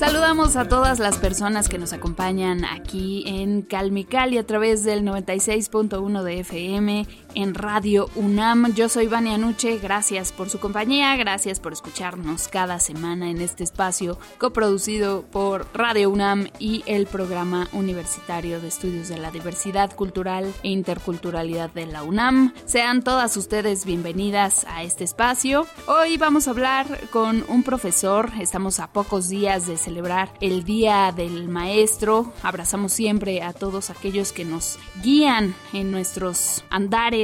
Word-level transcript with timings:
Saludamos 0.00 0.56
a 0.56 0.66
todas 0.66 0.98
las 0.98 1.18
personas 1.18 1.68
que 1.68 1.76
nos 1.76 1.92
acompañan 1.92 2.64
aquí 2.64 3.22
en 3.26 3.60
Calmicali 3.60 4.38
a 4.38 4.46
través 4.46 4.82
del 4.82 5.02
96.1 5.04 6.22
de 6.22 6.40
FM 6.40 7.06
en 7.34 7.54
Radio 7.54 8.08
UNAM. 8.14 8.74
Yo 8.74 8.88
soy 8.88 9.06
Vania 9.06 9.38
Nuche, 9.38 9.78
gracias 9.78 10.32
por 10.32 10.48
su 10.48 10.58
compañía, 10.58 11.16
gracias 11.16 11.60
por 11.60 11.72
escucharnos 11.72 12.48
cada 12.48 12.78
semana 12.78 13.30
en 13.30 13.40
este 13.40 13.64
espacio 13.64 14.18
coproducido 14.38 15.22
por 15.22 15.66
Radio 15.74 16.10
UNAM 16.10 16.48
y 16.58 16.82
el 16.86 17.06
Programa 17.06 17.68
Universitario 17.72 18.60
de 18.60 18.68
Estudios 18.68 19.08
de 19.08 19.18
la 19.18 19.30
Diversidad 19.30 19.94
Cultural 19.94 20.52
e 20.62 20.70
Interculturalidad 20.70 21.70
de 21.70 21.86
la 21.86 22.02
UNAM. 22.02 22.54
Sean 22.64 23.02
todas 23.02 23.36
ustedes 23.36 23.84
bienvenidas 23.84 24.64
a 24.68 24.82
este 24.82 25.04
espacio. 25.04 25.66
Hoy 25.86 26.16
vamos 26.16 26.48
a 26.48 26.52
hablar 26.52 26.86
con 27.10 27.44
un 27.48 27.62
profesor, 27.62 28.30
estamos 28.40 28.80
a 28.80 28.92
pocos 28.92 29.28
días 29.28 29.66
de 29.66 29.76
celebrar 29.76 30.32
el 30.40 30.64
Día 30.64 31.12
del 31.14 31.48
Maestro. 31.48 32.32
Abrazamos 32.42 32.92
siempre 32.92 33.42
a 33.42 33.52
todos 33.52 33.90
aquellos 33.90 34.32
que 34.32 34.44
nos 34.44 34.78
guían 35.02 35.54
en 35.72 35.90
nuestros 35.90 36.64
andares 36.70 37.19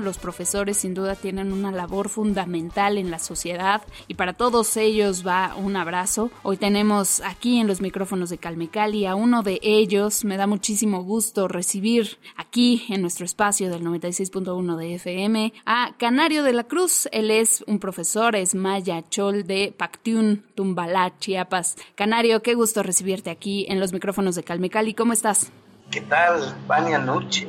los 0.00 0.16
profesores 0.16 0.78
sin 0.78 0.94
duda 0.94 1.16
tienen 1.16 1.52
una 1.52 1.70
labor 1.70 2.08
fundamental 2.08 2.96
en 2.96 3.10
la 3.10 3.18
sociedad 3.18 3.82
y 4.08 4.14
para 4.14 4.32
todos 4.32 4.76
ellos 4.78 5.26
va 5.26 5.54
un 5.56 5.76
abrazo. 5.76 6.30
Hoy 6.42 6.56
tenemos 6.56 7.20
aquí 7.20 7.60
en 7.60 7.66
los 7.66 7.82
micrófonos 7.82 8.30
de 8.30 8.38
Calmecali 8.38 9.04
a 9.04 9.14
uno 9.14 9.42
de 9.42 9.60
ellos. 9.62 10.24
Me 10.24 10.38
da 10.38 10.46
muchísimo 10.46 11.02
gusto 11.02 11.46
recibir 11.46 12.18
aquí 12.36 12.86
en 12.88 13.02
nuestro 13.02 13.26
espacio 13.26 13.68
del 13.68 13.84
96.1 13.84 14.76
de 14.76 14.94
FM 14.94 15.52
a 15.66 15.94
Canario 15.98 16.42
de 16.42 16.54
la 16.54 16.64
Cruz. 16.64 17.06
Él 17.12 17.30
es 17.30 17.62
un 17.66 17.78
profesor, 17.78 18.36
es 18.36 18.54
Maya 18.54 19.04
Chol 19.10 19.44
de 19.44 19.74
Pactiún, 19.76 20.44
Tumbalá, 20.54 21.18
Chiapas. 21.18 21.76
Canario, 21.96 22.40
qué 22.40 22.54
gusto 22.54 22.82
recibirte 22.82 23.28
aquí 23.28 23.66
en 23.68 23.78
los 23.78 23.92
micrófonos 23.92 24.36
de 24.36 24.42
Calmecali. 24.42 24.94
¿Cómo 24.94 25.12
estás? 25.12 25.52
¿Qué 25.90 26.00
tal, 26.00 26.56
Vania 26.66 26.98
Noche? 26.98 27.46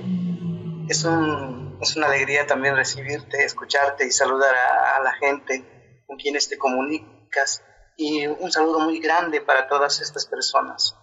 Es 0.89 1.03
un 1.05 1.64
es 1.81 1.95
una 1.95 2.07
alegría 2.07 2.47
también 2.47 2.75
recibirte, 2.75 3.43
escucharte 3.43 4.05
y 4.05 4.11
saludar 4.11 4.55
a, 4.55 5.01
la 5.01 5.13
gente 5.13 6.03
con 6.07 6.17
quienes 6.17 6.47
te 6.47 6.57
comunicas. 6.57 7.63
Y 7.97 8.27
un 8.27 8.51
saludo 8.51 8.79
muy 8.79 8.99
grande 8.99 9.41
para 9.41 9.67
todas 9.67 10.01
estas 10.01 10.25
personas. 10.25 10.95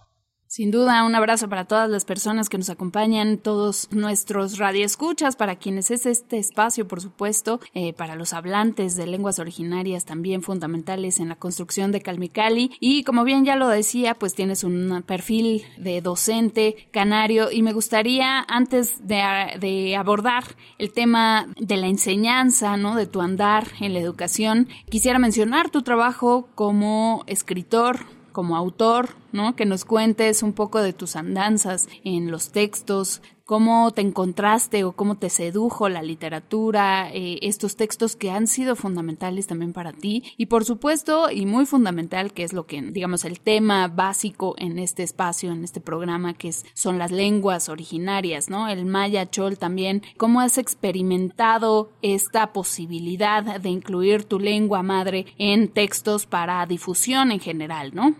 Sin 0.55 0.69
duda, 0.69 1.03
un 1.03 1.15
abrazo 1.15 1.49
para 1.49 1.65
todas 1.65 1.89
las 1.89 2.05
personas 2.05 2.47
que 2.47 2.59
nos 2.59 2.69
acompañan, 2.69 3.39
todos 3.39 3.87
nuestros 3.89 4.59
radioescuchas, 4.59 5.35
para 5.35 5.55
quienes 5.55 5.89
es 5.89 6.05
este 6.05 6.37
espacio, 6.37 6.87
por 6.87 7.01
supuesto, 7.01 7.59
eh, 7.73 7.93
para 7.93 8.15
los 8.15 8.33
hablantes 8.33 8.95
de 8.95 9.07
lenguas 9.07 9.39
originarias 9.39 10.05
también 10.05 10.43
fundamentales 10.43 11.19
en 11.19 11.29
la 11.29 11.37
construcción 11.37 11.91
de 11.91 12.01
Calmicali. 12.01 12.69
Y 12.79 13.03
como 13.03 13.23
bien 13.23 13.45
ya 13.45 13.55
lo 13.55 13.67
decía, 13.67 14.13
pues 14.13 14.35
tienes 14.35 14.63
un 14.63 15.03
perfil 15.07 15.63
de 15.79 16.01
docente 16.01 16.87
canario 16.91 17.49
y 17.51 17.63
me 17.63 17.73
gustaría, 17.73 18.45
antes 18.47 19.07
de, 19.07 19.23
de 19.59 19.95
abordar 19.95 20.43
el 20.77 20.93
tema 20.93 21.47
de 21.59 21.77
la 21.77 21.87
enseñanza, 21.87 22.77
¿no? 22.77 22.95
De 22.95 23.07
tu 23.07 23.21
andar 23.21 23.69
en 23.79 23.93
la 23.93 24.01
educación, 24.01 24.67
quisiera 24.87 25.17
mencionar 25.17 25.71
tu 25.71 25.81
trabajo 25.81 26.47
como 26.53 27.23
escritor, 27.25 28.01
como 28.33 28.57
autor, 28.57 29.09
¿no? 29.31 29.55
Que 29.55 29.65
nos 29.65 29.85
cuentes 29.85 30.43
un 30.43 30.51
poco 30.51 30.81
de 30.81 30.91
tus 30.91 31.15
andanzas 31.15 31.87
en 32.03 32.31
los 32.31 32.51
textos, 32.51 33.21
cómo 33.53 33.91
te 33.91 34.01
encontraste 34.01 34.83
o 34.83 34.93
cómo 34.93 35.13
te 35.13 35.29
sedujo 35.29 35.87
la 35.87 36.01
literatura, 36.01 37.11
eh, 37.11 37.37
estos 37.43 37.75
textos 37.75 38.15
que 38.15 38.31
han 38.31 38.47
sido 38.47 38.75
fundamentales 38.75 39.45
también 39.45 39.73
para 39.73 39.93
ti 39.93 40.23
y 40.37 40.47
por 40.47 40.65
supuesto 40.65 41.29
y 41.29 41.45
muy 41.45 41.67
fundamental 41.67 42.33
que 42.33 42.45
es 42.45 42.51
lo 42.51 42.65
que 42.65 42.81
digamos 42.81 43.25
el 43.25 43.39
tema 43.39 43.87
básico 43.89 44.55
en 44.57 44.79
este 44.79 45.03
espacio, 45.03 45.51
en 45.51 45.63
este 45.63 45.81
programa 45.81 46.33
que 46.33 46.47
es, 46.47 46.65
son 46.73 46.97
las 46.97 47.11
lenguas 47.11 47.69
originarias, 47.69 48.49
¿no? 48.49 48.67
El 48.67 48.87
maya 48.87 49.29
chol 49.29 49.59
también, 49.59 50.01
cómo 50.17 50.41
has 50.41 50.57
experimentado 50.57 51.91
esta 52.01 52.53
posibilidad 52.53 53.59
de 53.61 53.69
incluir 53.69 54.23
tu 54.23 54.39
lengua 54.39 54.81
madre 54.81 55.27
en 55.37 55.67
textos 55.67 56.25
para 56.25 56.65
difusión 56.65 57.31
en 57.31 57.39
general, 57.39 57.91
¿no? 57.93 58.15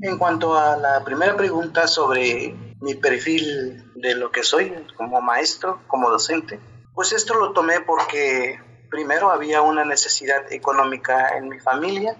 En 0.00 0.18
cuanto 0.18 0.58
a 0.58 0.76
la 0.76 1.04
primera 1.04 1.36
pregunta 1.36 1.86
sobre 1.86 2.71
mi 2.82 2.94
perfil 2.96 3.92
de 3.94 4.16
lo 4.16 4.30
que 4.32 4.42
soy 4.42 4.74
como 4.96 5.20
maestro, 5.20 5.80
como 5.86 6.10
docente, 6.10 6.60
pues 6.94 7.12
esto 7.12 7.34
lo 7.34 7.52
tomé 7.52 7.80
porque 7.80 8.60
primero 8.90 9.30
había 9.30 9.62
una 9.62 9.84
necesidad 9.84 10.52
económica 10.52 11.36
en 11.36 11.48
mi 11.48 11.60
familia 11.60 12.16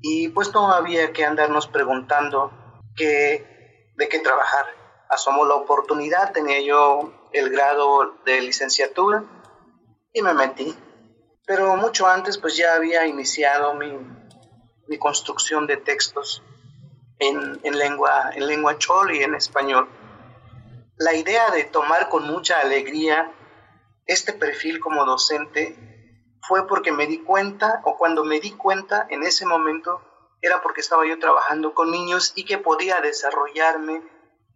y 0.00 0.28
pues 0.28 0.52
no 0.54 0.72
había 0.72 1.12
que 1.12 1.24
andarnos 1.24 1.66
preguntando 1.68 2.50
qué, 2.96 3.92
de 3.96 4.08
qué 4.08 4.18
trabajar. 4.20 4.66
Asomó 5.10 5.44
la 5.44 5.54
oportunidad, 5.54 6.32
tenía 6.32 6.60
yo 6.62 7.12
el 7.32 7.50
grado 7.50 8.14
de 8.24 8.40
licenciatura 8.40 9.24
y 10.12 10.22
me 10.22 10.32
metí. 10.32 10.74
Pero 11.46 11.76
mucho 11.76 12.06
antes 12.06 12.38
pues 12.38 12.56
ya 12.56 12.74
había 12.74 13.06
iniciado 13.06 13.74
mi, 13.74 13.92
mi 14.86 14.98
construcción 14.98 15.66
de 15.66 15.76
textos 15.76 16.42
en, 17.18 17.60
en, 17.62 17.78
lengua, 17.78 18.30
en 18.34 18.46
lengua 18.46 18.78
chol 18.78 19.14
y 19.14 19.22
en 19.22 19.34
español. 19.34 19.88
La 20.98 21.14
idea 21.14 21.52
de 21.52 21.62
tomar 21.62 22.08
con 22.08 22.26
mucha 22.26 22.58
alegría 22.58 23.32
este 24.06 24.32
perfil 24.32 24.80
como 24.80 25.04
docente 25.04 25.76
fue 26.42 26.66
porque 26.66 26.90
me 26.90 27.06
di 27.06 27.22
cuenta, 27.22 27.82
o 27.84 27.96
cuando 27.96 28.24
me 28.24 28.40
di 28.40 28.50
cuenta 28.50 29.06
en 29.08 29.22
ese 29.22 29.46
momento, 29.46 30.02
era 30.42 30.60
porque 30.60 30.80
estaba 30.80 31.06
yo 31.06 31.16
trabajando 31.20 31.72
con 31.72 31.92
niños 31.92 32.32
y 32.34 32.44
que 32.44 32.58
podía 32.58 33.00
desarrollarme 33.00 34.02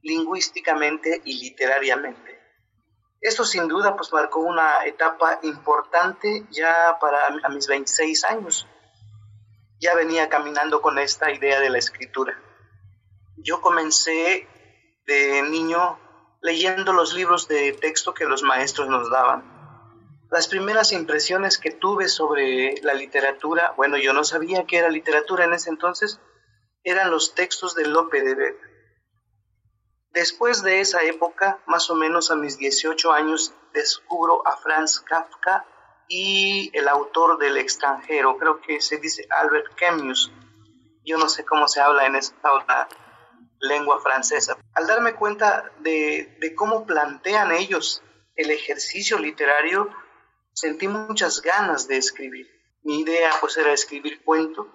lingüísticamente 0.03 1.23
y 1.25 1.39
literariamente. 1.39 2.41
Esto 3.21 3.45
sin 3.45 3.69
duda 3.69 3.95
pues 3.95 4.13
marcó 4.13 4.41
una 4.41 4.85
etapa 4.85 5.39
importante 5.45 6.45
ya 6.51 6.99
para 7.01 7.29
a 7.45 7.49
mis 7.51 7.69
26 7.69 8.25
años. 8.25 8.67
Ya 9.79 9.95
venía 9.95 10.29
caminando 10.29 10.83
con 10.83 10.99
esta 10.99 11.31
idea 11.31 11.61
de 11.61 11.71
la 11.71 11.79
escritura. 11.79 12.37
Yo 13.37 13.61
comencé 13.61 14.49
de 15.07 15.43
niño 15.43 15.99
leyendo 16.43 16.93
los 16.93 17.15
libros 17.15 17.49
de 17.49 17.73
texto 17.73 18.13
que 18.13 18.27
los 18.27 18.43
maestros 18.43 18.89
nos 18.89 19.11
daban. 19.11 19.63
Las 20.31 20.49
primeras 20.49 20.93
impresiones 20.93 21.57
que 21.57 21.71
tuve 21.71 22.09
sobre 22.09 22.75
la 22.83 22.95
literatura, 22.95 23.75
bueno, 23.77 23.97
yo 23.97 24.13
no 24.13 24.25
sabía 24.25 24.67
que 24.67 24.79
era 24.79 24.91
literatura 24.91 25.45
en 25.45 25.53
ese 25.53 25.71
entonces, 25.71 26.21
eran 26.85 27.11
los 27.11 27.35
textos 27.35 27.75
de 27.75 27.87
Lope 27.87 28.23
de 28.23 28.35
Vega. 28.35 28.69
Después 30.11 30.63
de 30.63 30.81
esa 30.81 31.03
época, 31.05 31.61
más 31.67 31.89
o 31.91 31.95
menos 31.95 32.31
a 32.31 32.35
mis 32.35 32.59
18 32.59 33.13
años, 33.13 33.55
descubro 33.73 34.47
a 34.47 34.57
Franz 34.57 35.01
Kafka 35.01 35.65
y 36.09 36.71
el 36.77 36.89
autor 36.89 37.39
del 37.39 37.57
extranjero, 37.57 38.37
creo 38.37 38.61
que 38.61 38.81
se 38.81 38.99
dice 38.99 39.27
Albert 39.31 39.75
Camus. 39.77 40.33
Yo 41.05 41.19
no 41.19 41.29
sé 41.29 41.45
cómo 41.45 41.69
se 41.69 41.81
habla 41.81 42.07
en 42.07 42.17
esta 42.17 42.53
otra 42.53 42.89
lengua 43.63 44.01
francesa. 44.01 44.57
Al 44.75 44.87
darme 44.87 45.15
cuenta 45.15 45.73
de, 45.81 46.53
cómo 46.57 46.85
plantean 46.85 47.53
ellos 47.53 48.03
el 48.37 48.51
ejercicio 48.51 49.19
literario, 49.19 49.89
sentí 50.53 50.89
muchas 50.89 51.41
ganas 51.41 51.89
de 51.89 51.97
escribir. 51.97 52.49
Mi 52.83 53.01
idea 53.01 53.31
pues 53.41 53.57
era 53.57 53.73
escribir 53.73 54.23
cuento, 54.25 54.69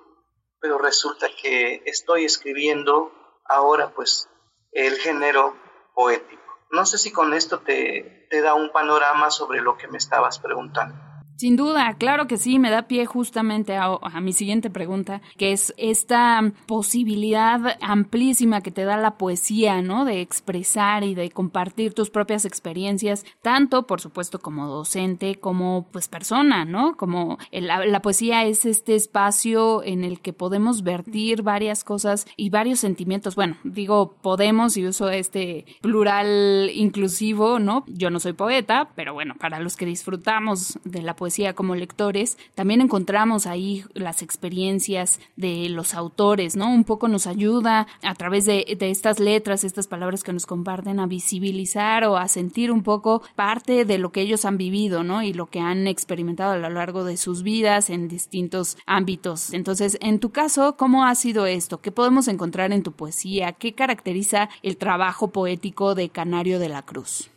pero 0.59 0.77
resulta 0.77 1.27
que 1.41 1.83
estoy 1.85 2.25
escribiendo 2.25 3.11
ahora 3.45 3.93
pues 3.93 4.29
el 4.71 4.95
género 4.97 5.55
poético. 5.93 6.41
No 6.71 6.85
sé 6.85 6.97
si 6.97 7.11
con 7.11 7.33
esto 7.33 7.59
te, 7.59 8.27
te 8.29 8.41
da 8.41 8.53
un 8.53 8.71
panorama 8.71 9.29
sobre 9.31 9.61
lo 9.61 9.77
que 9.77 9.87
me 9.87 9.97
estabas 9.97 10.39
preguntando. 10.39 10.95
Sin 11.37 11.55
duda, 11.55 11.93
claro 11.99 12.25
que 12.25 12.37
sí, 12.37 12.57
me 12.57 12.71
da 12.71 12.87
pie 12.87 13.05
justamente 13.05 13.77
a, 13.77 13.99
mi 14.21 14.33
siguiente 14.33 14.71
pregunta, 14.71 15.21
que 15.37 15.51
es 15.51 15.71
esta 15.77 16.51
posibilidad 16.65 17.77
amplísima 17.79 18.61
que 18.61 18.71
te 18.71 18.85
da 18.85 18.97
la 18.97 19.19
poesía, 19.19 19.83
¿no? 19.83 20.03
De 20.03 20.21
expresar 20.21 21.03
y 21.03 21.13
de 21.13 21.29
compartir 21.29 21.93
tus 21.93 22.09
propias 22.09 22.43
experiencias, 22.43 23.23
tanto, 23.43 23.85
por 23.85 24.01
supuesto, 24.01 24.39
como 24.39 24.65
docente, 24.65 25.35
como 25.35 25.85
pues 25.91 26.07
persona, 26.07 26.65
¿no? 26.65 26.97
Como 26.97 27.37
la, 27.51 27.85
la 27.85 28.01
poesía 28.01 28.43
es 28.45 28.65
este 28.65 28.95
espacio 28.95 29.83
en 29.83 30.03
el 30.03 30.21
que 30.21 30.33
podemos 30.33 30.81
vertir 30.81 31.43
varias 31.43 31.83
cosas 31.83 32.25
y 32.35 32.49
varios 32.49 32.79
sentimientos. 32.79 33.35
Bueno, 33.35 33.57
digo 33.63 34.15
podemos 34.23 34.75
y 34.75 34.87
uso 34.87 35.11
este 35.11 35.65
plural 35.81 36.71
inclusivo, 36.73 37.59
¿no? 37.59 37.83
Yo 37.85 38.09
no 38.09 38.19
soy 38.19 38.33
poeta, 38.33 38.89
pero 38.95 39.13
bueno, 39.13 39.35
para 39.39 39.59
los 39.59 39.77
que 39.77 39.85
disfrutamos 39.85 40.79
de 40.83 41.03
la 41.03 41.15
poesía, 41.15 41.26
como 41.55 41.75
lectores, 41.75 42.37
también 42.55 42.81
encontramos 42.81 43.47
ahí 43.47 43.83
las 43.93 44.21
experiencias 44.21 45.19
de 45.35 45.69
los 45.69 45.93
autores, 45.93 46.55
¿no? 46.55 46.69
Un 46.69 46.83
poco 46.83 47.07
nos 47.07 47.27
ayuda 47.27 47.87
a 48.01 48.15
través 48.15 48.45
de, 48.45 48.65
estas 48.79 49.19
letras, 49.19 49.63
estas 49.63 49.87
palabras 49.87 50.23
que 50.23 50.33
nos 50.33 50.45
comparten, 50.45 50.99
a 50.99 51.05
visibilizar 51.05 52.05
o 52.05 52.17
a 52.17 52.27
sentir 52.27 52.71
un 52.71 52.83
poco 52.83 53.21
parte 53.35 53.85
de 53.85 53.97
lo 53.97 54.11
que 54.11 54.21
ellos 54.21 54.45
han 54.45 54.57
vivido, 54.57 55.03
¿no? 55.03 55.21
Y 55.21 55.33
lo 55.33 55.47
que 55.47 55.59
han 55.59 55.87
experimentado 55.87 56.53
a 56.53 56.57
lo 56.57 56.69
largo 56.69 57.03
de 57.03 57.17
sus 57.17 57.43
vidas 57.43 57.89
en 57.89 58.07
distintos 58.07 58.77
ámbitos. 58.85 59.53
Entonces, 59.53 59.97
en 60.01 60.19
tu 60.19 60.31
caso, 60.31 60.77
¿cómo 60.77 61.05
ha 61.05 61.15
sido 61.15 61.45
esto? 61.45 61.81
¿Qué 61.81 61.91
podemos 61.91 62.27
encontrar 62.27 62.71
en 62.71 62.83
tu 62.83 62.93
poesía? 62.93 63.53
¿Qué 63.53 63.73
caracteriza 63.73 64.49
el 64.63 64.77
trabajo 64.77 65.29
poético 65.29 65.95
de 65.95 66.09
Canario 66.09 66.59
de 66.59 66.69
la 66.69 66.83
Cruz? 66.83 67.29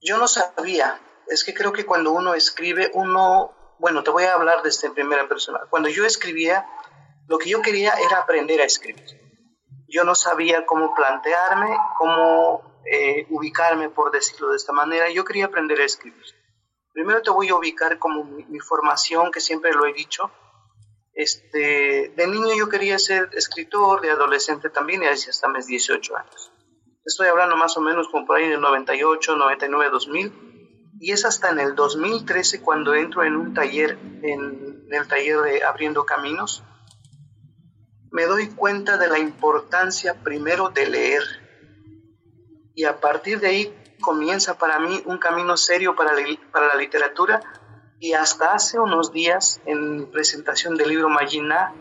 Yo 0.00 0.18
no 0.18 0.28
sabía 0.28 1.00
es 1.28 1.44
que 1.44 1.54
creo 1.54 1.72
que 1.72 1.84
cuando 1.84 2.12
uno 2.12 2.34
escribe, 2.34 2.90
uno, 2.94 3.52
bueno, 3.78 4.02
te 4.02 4.10
voy 4.10 4.24
a 4.24 4.34
hablar 4.34 4.62
desde 4.62 4.90
primera 4.90 5.28
persona. 5.28 5.60
Cuando 5.68 5.88
yo 5.88 6.04
escribía, 6.04 6.66
lo 7.28 7.38
que 7.38 7.50
yo 7.50 7.62
quería 7.62 7.94
era 7.94 8.18
aprender 8.18 8.60
a 8.60 8.64
escribir. 8.64 9.04
Yo 9.88 10.04
no 10.04 10.14
sabía 10.14 10.66
cómo 10.66 10.94
plantearme, 10.94 11.76
cómo 11.98 12.82
eh, 12.90 13.26
ubicarme, 13.30 13.90
por 13.90 14.10
decirlo 14.10 14.50
de 14.50 14.56
esta 14.56 14.72
manera. 14.72 15.10
Yo 15.10 15.24
quería 15.24 15.46
aprender 15.46 15.80
a 15.80 15.84
escribir. 15.84 16.24
Primero 16.92 17.22
te 17.22 17.30
voy 17.30 17.48
a 17.48 17.54
ubicar 17.54 17.98
como 17.98 18.24
mi, 18.24 18.58
formación, 18.60 19.30
que 19.30 19.40
siempre 19.40 19.72
lo 19.72 19.86
he 19.86 19.92
dicho. 19.92 20.30
Este, 21.12 22.12
de 22.14 22.26
niño 22.26 22.54
yo 22.56 22.68
quería 22.68 22.98
ser 22.98 23.30
escritor, 23.32 24.00
de 24.00 24.10
adolescente 24.10 24.70
también, 24.70 25.02
y 25.02 25.06
así 25.06 25.30
hasta 25.30 25.48
mis 25.48 25.66
18 25.66 26.16
años. 26.16 26.52
Estoy 27.04 27.28
hablando 27.28 27.56
más 27.56 27.76
o 27.76 27.80
menos 27.80 28.08
como 28.08 28.26
por 28.26 28.36
ahí 28.36 28.48
del 28.48 28.60
98, 28.60 29.36
99, 29.36 29.90
2000 29.90 30.55
y 30.98 31.12
es 31.12 31.24
hasta 31.24 31.50
en 31.50 31.60
el 31.60 31.74
2013 31.74 32.62
cuando 32.62 32.94
entro 32.94 33.22
en 33.24 33.36
un 33.36 33.54
taller, 33.54 33.98
en, 34.22 34.86
el 34.90 35.08
taller 35.08 35.40
de 35.40 35.64
Abriendo 35.64 36.04
Caminos, 36.06 36.62
me 38.10 38.24
doy 38.24 38.48
cuenta 38.48 38.96
de 38.96 39.08
la 39.08 39.18
importancia 39.18 40.14
primero 40.22 40.70
de 40.70 40.86
leer. 40.86 41.22
Y 42.74 42.84
a 42.84 43.00
partir 43.00 43.40
de 43.40 43.48
ahí 43.48 43.74
comienza 44.00 44.58
para 44.58 44.78
mí 44.78 45.02
un 45.06 45.18
camino 45.18 45.56
serio 45.56 45.94
para 45.96 46.12
la, 46.14 46.76
literatura. 46.76 47.40
Y 47.98 48.12
hasta 48.12 48.54
hace 48.54 48.78
unos 48.78 49.12
días, 49.12 49.60
en 49.66 50.10
presentación 50.10 50.76
del 50.76 50.90
libro 50.90 51.08
Magina, 51.08 51.74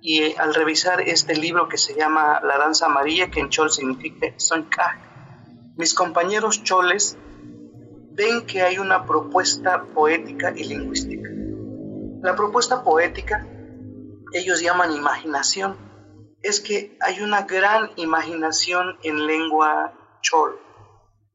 y 0.00 0.34
al 0.36 0.54
revisar 0.54 1.00
este 1.00 1.34
libro 1.36 1.68
que 1.68 1.78
se 1.78 1.94
llama 1.94 2.40
La 2.42 2.58
danza 2.58 2.86
amarilla, 2.86 3.30
que 3.30 3.40
en 3.40 3.48
chol 3.48 3.70
significa 3.70 4.28
son 4.36 4.68
mis 5.76 5.94
compañeros 5.94 6.62
choles 6.62 7.18
ven 8.16 8.46
que 8.46 8.62
hay 8.62 8.78
una 8.78 9.04
propuesta 9.04 9.84
poética 9.94 10.52
y 10.56 10.64
lingüística. 10.64 11.28
La 12.22 12.34
propuesta 12.34 12.82
poética, 12.82 13.46
ellos 14.32 14.62
llaman 14.62 14.92
imaginación, 14.92 15.76
es 16.42 16.60
que 16.60 16.96
hay 17.00 17.20
una 17.20 17.42
gran 17.42 17.90
imaginación 17.96 18.98
en 19.02 19.26
lengua 19.26 19.92
chol. 20.22 20.58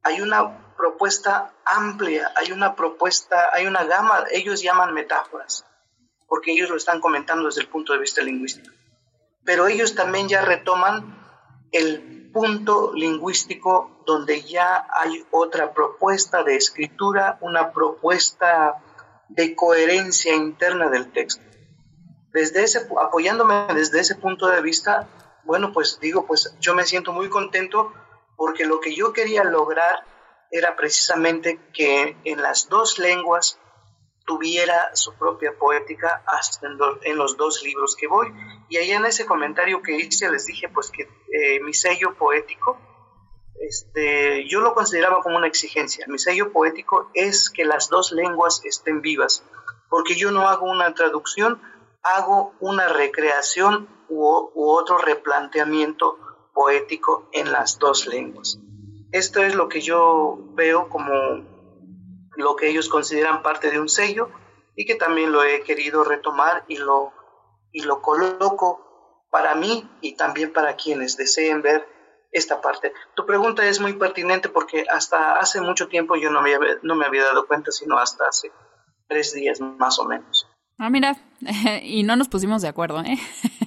Hay 0.01 0.21
una 0.21 0.73
propuesta 0.75 1.53
amplia, 1.65 2.31
hay 2.35 2.51
una 2.51 2.75
propuesta, 2.75 3.49
hay 3.53 3.67
una 3.67 3.83
gama, 3.83 4.25
ellos 4.31 4.63
llaman 4.63 4.95
metáforas, 4.95 5.63
porque 6.27 6.51
ellos 6.51 6.71
lo 6.71 6.77
están 6.77 6.99
comentando 6.99 7.45
desde 7.45 7.61
el 7.61 7.67
punto 7.67 7.93
de 7.93 7.99
vista 7.99 8.23
lingüístico. 8.23 8.73
Pero 9.45 9.67
ellos 9.67 9.93
también 9.93 10.27
ya 10.27 10.41
retoman 10.41 11.15
el 11.71 12.20
punto 12.31 12.93
lingüístico 12.93 14.03
donde 14.05 14.41
ya 14.43 14.87
hay 14.89 15.25
otra 15.31 15.73
propuesta 15.73 16.43
de 16.43 16.55
escritura, 16.55 17.37
una 17.41 17.71
propuesta 17.71 18.81
de 19.29 19.55
coherencia 19.55 20.35
interna 20.35 20.89
del 20.89 21.11
texto. 21.11 21.43
Desde 22.33 22.63
ese, 22.63 22.87
apoyándome 22.99 23.67
desde 23.73 23.99
ese 23.99 24.15
punto 24.15 24.47
de 24.47 24.61
vista, 24.61 25.07
bueno, 25.43 25.71
pues 25.73 25.99
digo, 25.99 26.25
pues 26.25 26.55
yo 26.59 26.73
me 26.73 26.85
siento 26.85 27.11
muy 27.11 27.29
contento 27.29 27.93
porque 28.35 28.65
lo 28.65 28.79
que 28.79 28.95
yo 28.95 29.13
quería 29.13 29.43
lograr 29.43 30.03
era 30.49 30.75
precisamente 30.75 31.59
que 31.73 32.17
en 32.23 32.41
las 32.41 32.69
dos 32.69 32.99
lenguas 32.99 33.59
tuviera 34.31 34.95
su 34.95 35.13
propia 35.15 35.51
poética 35.59 36.23
hasta 36.25 36.67
en, 37.03 37.17
los 37.17 37.35
dos 37.35 37.63
libros 37.63 37.97
que 37.97 38.07
voy. 38.07 38.33
Y 38.69 38.77
ahí 38.77 38.91
en 38.91 39.05
ese 39.05 39.25
comentario 39.25 39.81
que 39.81 39.97
hice 39.97 40.31
les 40.31 40.45
dije 40.45 40.69
pues 40.69 40.89
que 40.89 41.03
eh, 41.03 41.59
mi 41.59 41.73
sello 41.73 42.15
poético, 42.15 42.79
este, 43.59 44.47
yo 44.47 44.61
lo 44.61 44.73
consideraba 44.73 45.21
como 45.21 45.35
una 45.35 45.47
exigencia. 45.47 46.05
Mi 46.07 46.17
sello 46.17 46.53
poético 46.53 47.11
es 47.13 47.49
que 47.49 47.65
las 47.65 47.89
dos 47.89 48.13
lenguas 48.13 48.61
estén 48.63 49.01
vivas, 49.01 49.43
porque 49.89 50.15
yo 50.15 50.31
no 50.31 50.47
hago 50.47 50.65
una 50.65 50.93
traducción, 50.93 51.61
hago 52.01 52.53
una 52.61 52.87
recreación 52.87 53.89
u, 54.07 54.49
u 54.53 54.69
otro 54.69 54.97
replanteamiento 54.97 56.17
poético 56.53 57.27
en 57.33 57.51
las 57.51 57.79
dos 57.79 58.07
lenguas. 58.07 58.57
Esto 59.11 59.43
es 59.43 59.55
lo 59.55 59.67
que 59.67 59.81
yo 59.81 60.37
veo 60.53 60.87
como 60.87 61.11
lo 62.41 62.55
que 62.55 62.69
ellos 62.69 62.89
consideran 62.89 63.41
parte 63.41 63.71
de 63.71 63.79
un 63.79 63.89
sello 63.89 64.29
y 64.75 64.85
que 64.85 64.95
también 64.95 65.31
lo 65.31 65.43
he 65.43 65.63
querido 65.63 66.03
retomar 66.03 66.65
y 66.67 66.77
lo, 66.77 67.13
y 67.71 67.83
lo 67.83 68.01
coloco 68.01 69.25
para 69.29 69.55
mí 69.55 69.89
y 70.01 70.15
también 70.15 70.51
para 70.51 70.75
quienes 70.75 71.17
deseen 71.17 71.61
ver 71.61 71.87
esta 72.31 72.61
parte. 72.61 72.93
Tu 73.15 73.25
pregunta 73.25 73.65
es 73.65 73.79
muy 73.79 73.93
pertinente 73.93 74.49
porque 74.49 74.85
hasta 74.89 75.39
hace 75.39 75.61
mucho 75.61 75.87
tiempo 75.87 76.15
yo 76.15 76.29
no 76.31 76.41
me 76.41 76.55
había, 76.55 76.77
no 76.81 76.95
me 76.95 77.05
había 77.05 77.23
dado 77.23 77.47
cuenta, 77.47 77.71
sino 77.71 77.97
hasta 77.97 78.25
hace 78.27 78.51
tres 79.07 79.33
días 79.33 79.59
más 79.59 79.99
o 79.99 80.05
menos. 80.05 80.47
Ah, 80.77 80.89
mira, 80.89 81.15
y 81.83 82.03
no 82.03 82.15
nos 82.15 82.27
pusimos 82.27 82.61
de 82.61 82.69
acuerdo, 82.69 83.01
¿eh? 83.01 83.17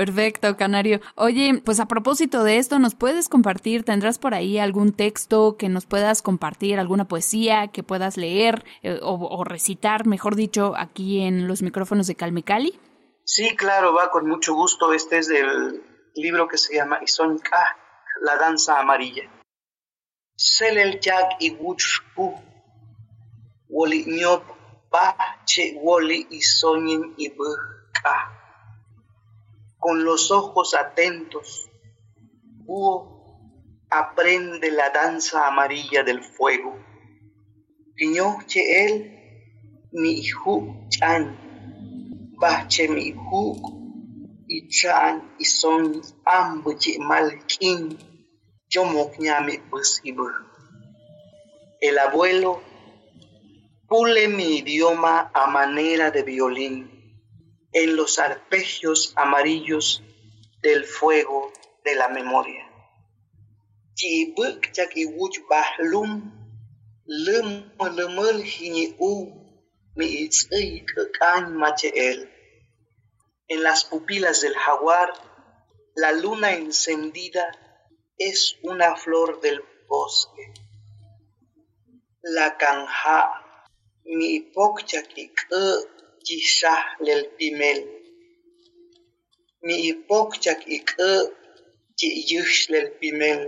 Perfecto, 0.00 0.56
Canario. 0.56 1.02
Oye, 1.14 1.60
pues 1.62 1.78
a 1.78 1.84
propósito 1.84 2.42
de 2.42 2.56
esto, 2.56 2.78
¿nos 2.78 2.94
puedes 2.94 3.28
compartir? 3.28 3.84
¿Tendrás 3.84 4.18
por 4.18 4.32
ahí 4.32 4.56
algún 4.56 4.94
texto 4.94 5.58
que 5.58 5.68
nos 5.68 5.84
puedas 5.84 6.22
compartir, 6.22 6.78
alguna 6.78 7.06
poesía 7.06 7.68
que 7.68 7.82
puedas 7.82 8.16
leer 8.16 8.64
eh, 8.82 8.98
o, 9.02 9.44
recitar, 9.44 10.06
mejor 10.06 10.36
dicho, 10.36 10.72
aquí 10.74 11.20
en 11.20 11.46
los 11.46 11.60
micrófonos 11.60 12.06
de 12.06 12.14
Calmecali? 12.14 12.80
Sí, 13.24 13.54
claro, 13.56 13.92
va 13.92 14.10
con 14.10 14.26
mucho 14.26 14.54
gusto. 14.54 14.94
Este 14.94 15.18
es 15.18 15.28
del 15.28 15.82
libro 16.14 16.48
que 16.48 16.56
se 16.56 16.76
llama 16.76 17.00
Isonka, 17.02 17.76
La 18.22 18.38
danza 18.38 18.80
amarilla. 18.80 19.24
Selel 20.34 20.98
jak 20.98 21.36
y 21.40 21.58
woli 23.68 24.04
nyop 24.06 24.44
che 25.44 25.78
woli 25.82 26.26
y 26.30 26.40
con 29.80 30.04
los 30.04 30.30
ojos 30.30 30.74
atentos. 30.74 31.68
Búho 32.58 33.20
aprende 33.90 34.70
la 34.70 34.90
danza 34.90 35.48
amarilla 35.48 36.04
del 36.04 36.22
fuego. 36.22 36.78
che 38.46 38.84
él, 38.84 39.88
mi 39.92 40.12
hijo 40.20 40.86
chan, 40.88 42.30
bache 42.38 42.88
mi 42.88 43.08
hijo, 43.08 43.56
y 44.46 44.68
chan 44.68 45.34
y 45.38 45.44
son 45.44 46.00
ambuche 46.24 46.98
malkin, 46.98 47.98
yo 48.68 48.84
mi 48.84 49.58
posible. 49.58 50.34
El 51.80 51.98
abuelo 51.98 52.62
pule 53.88 54.28
mi 54.28 54.58
idioma 54.58 55.30
a 55.34 55.46
manera 55.46 56.10
de 56.10 56.22
violín 56.22 56.99
en 57.72 57.96
los 57.96 58.18
arpegios 58.18 59.12
amarillos 59.16 60.02
del 60.62 60.84
fuego 60.84 61.52
de 61.84 61.94
la 61.94 62.08
memoria. 62.08 62.66
En 73.48 73.62
las 73.62 73.84
pupilas 73.84 74.40
del 74.40 74.54
jaguar, 74.54 75.12
la 75.94 76.12
luna 76.12 76.52
encendida 76.52 77.50
es 78.16 78.56
una 78.62 78.96
flor 78.96 79.40
del 79.40 79.62
bosque. 79.88 80.52
La 82.22 82.56
canja 82.56 83.46
mi 84.04 84.36
ipokchak 84.36 85.14
chishaj 86.26 86.84
lel 87.06 87.22
pimel 87.36 87.80
mi 89.64 89.74
ipokchak 89.90 90.60
ik'ä 90.76 91.10
chi'yäx 91.98 92.50
lel 92.72 92.88
pimel 92.98 93.40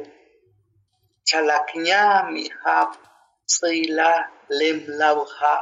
chalakña 1.29 2.03
mi 2.33 2.43
jab 2.63 2.91
tz'äyla 3.51 4.11
lem 4.59 4.79
lawja 5.01 5.55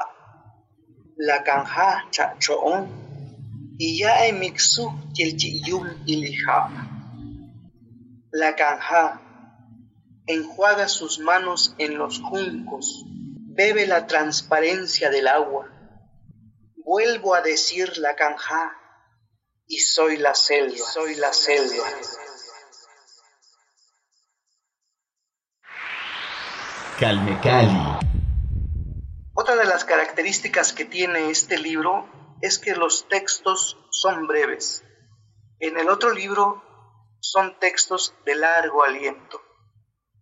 lakanja 1.27 1.89
cha'cho'on 2.15 2.83
iya'e 3.89 4.29
miksuj 4.43 4.93
tiel 5.15 5.31
chi'yul 5.41 5.89
ilijab 6.13 6.71
la 8.41 8.51
canja 8.61 9.05
enjuaga 10.33 10.87
sus 10.89 11.19
manos 11.19 11.75
en 11.79 11.99
los 11.99 12.21
juncos. 12.21 13.05
Bebe 13.57 13.87
la 13.87 14.07
transparencia 14.07 15.11
del 15.11 15.27
agua. 15.29 15.65
Vuelvo 16.85 17.35
a 17.35 17.43
decir 17.43 17.99
la 17.99 18.17
canja 18.17 18.77
y 19.67 19.79
soy 19.79 20.17
la 20.17 20.35
selva, 20.35 20.77
soy 20.77 21.15
la 21.15 21.33
selva. 21.33 21.85
Calme 26.99 27.39
Cali. 27.41 28.09
Otra 29.35 29.57
de 29.57 29.65
las 29.65 29.85
características 29.85 30.73
que 30.73 30.85
tiene 30.85 31.31
este 31.31 31.59
libro 31.59 32.09
es 32.41 32.59
que 32.59 32.75
los 32.75 33.09
textos 33.09 33.79
son 33.91 34.27
breves. 34.27 34.85
En 35.59 35.79
el 35.79 35.89
otro 35.89 36.11
libro 36.11 36.63
son 37.21 37.59
textos 37.59 38.15
de 38.25 38.35
largo 38.35 38.83
aliento. 38.83 39.41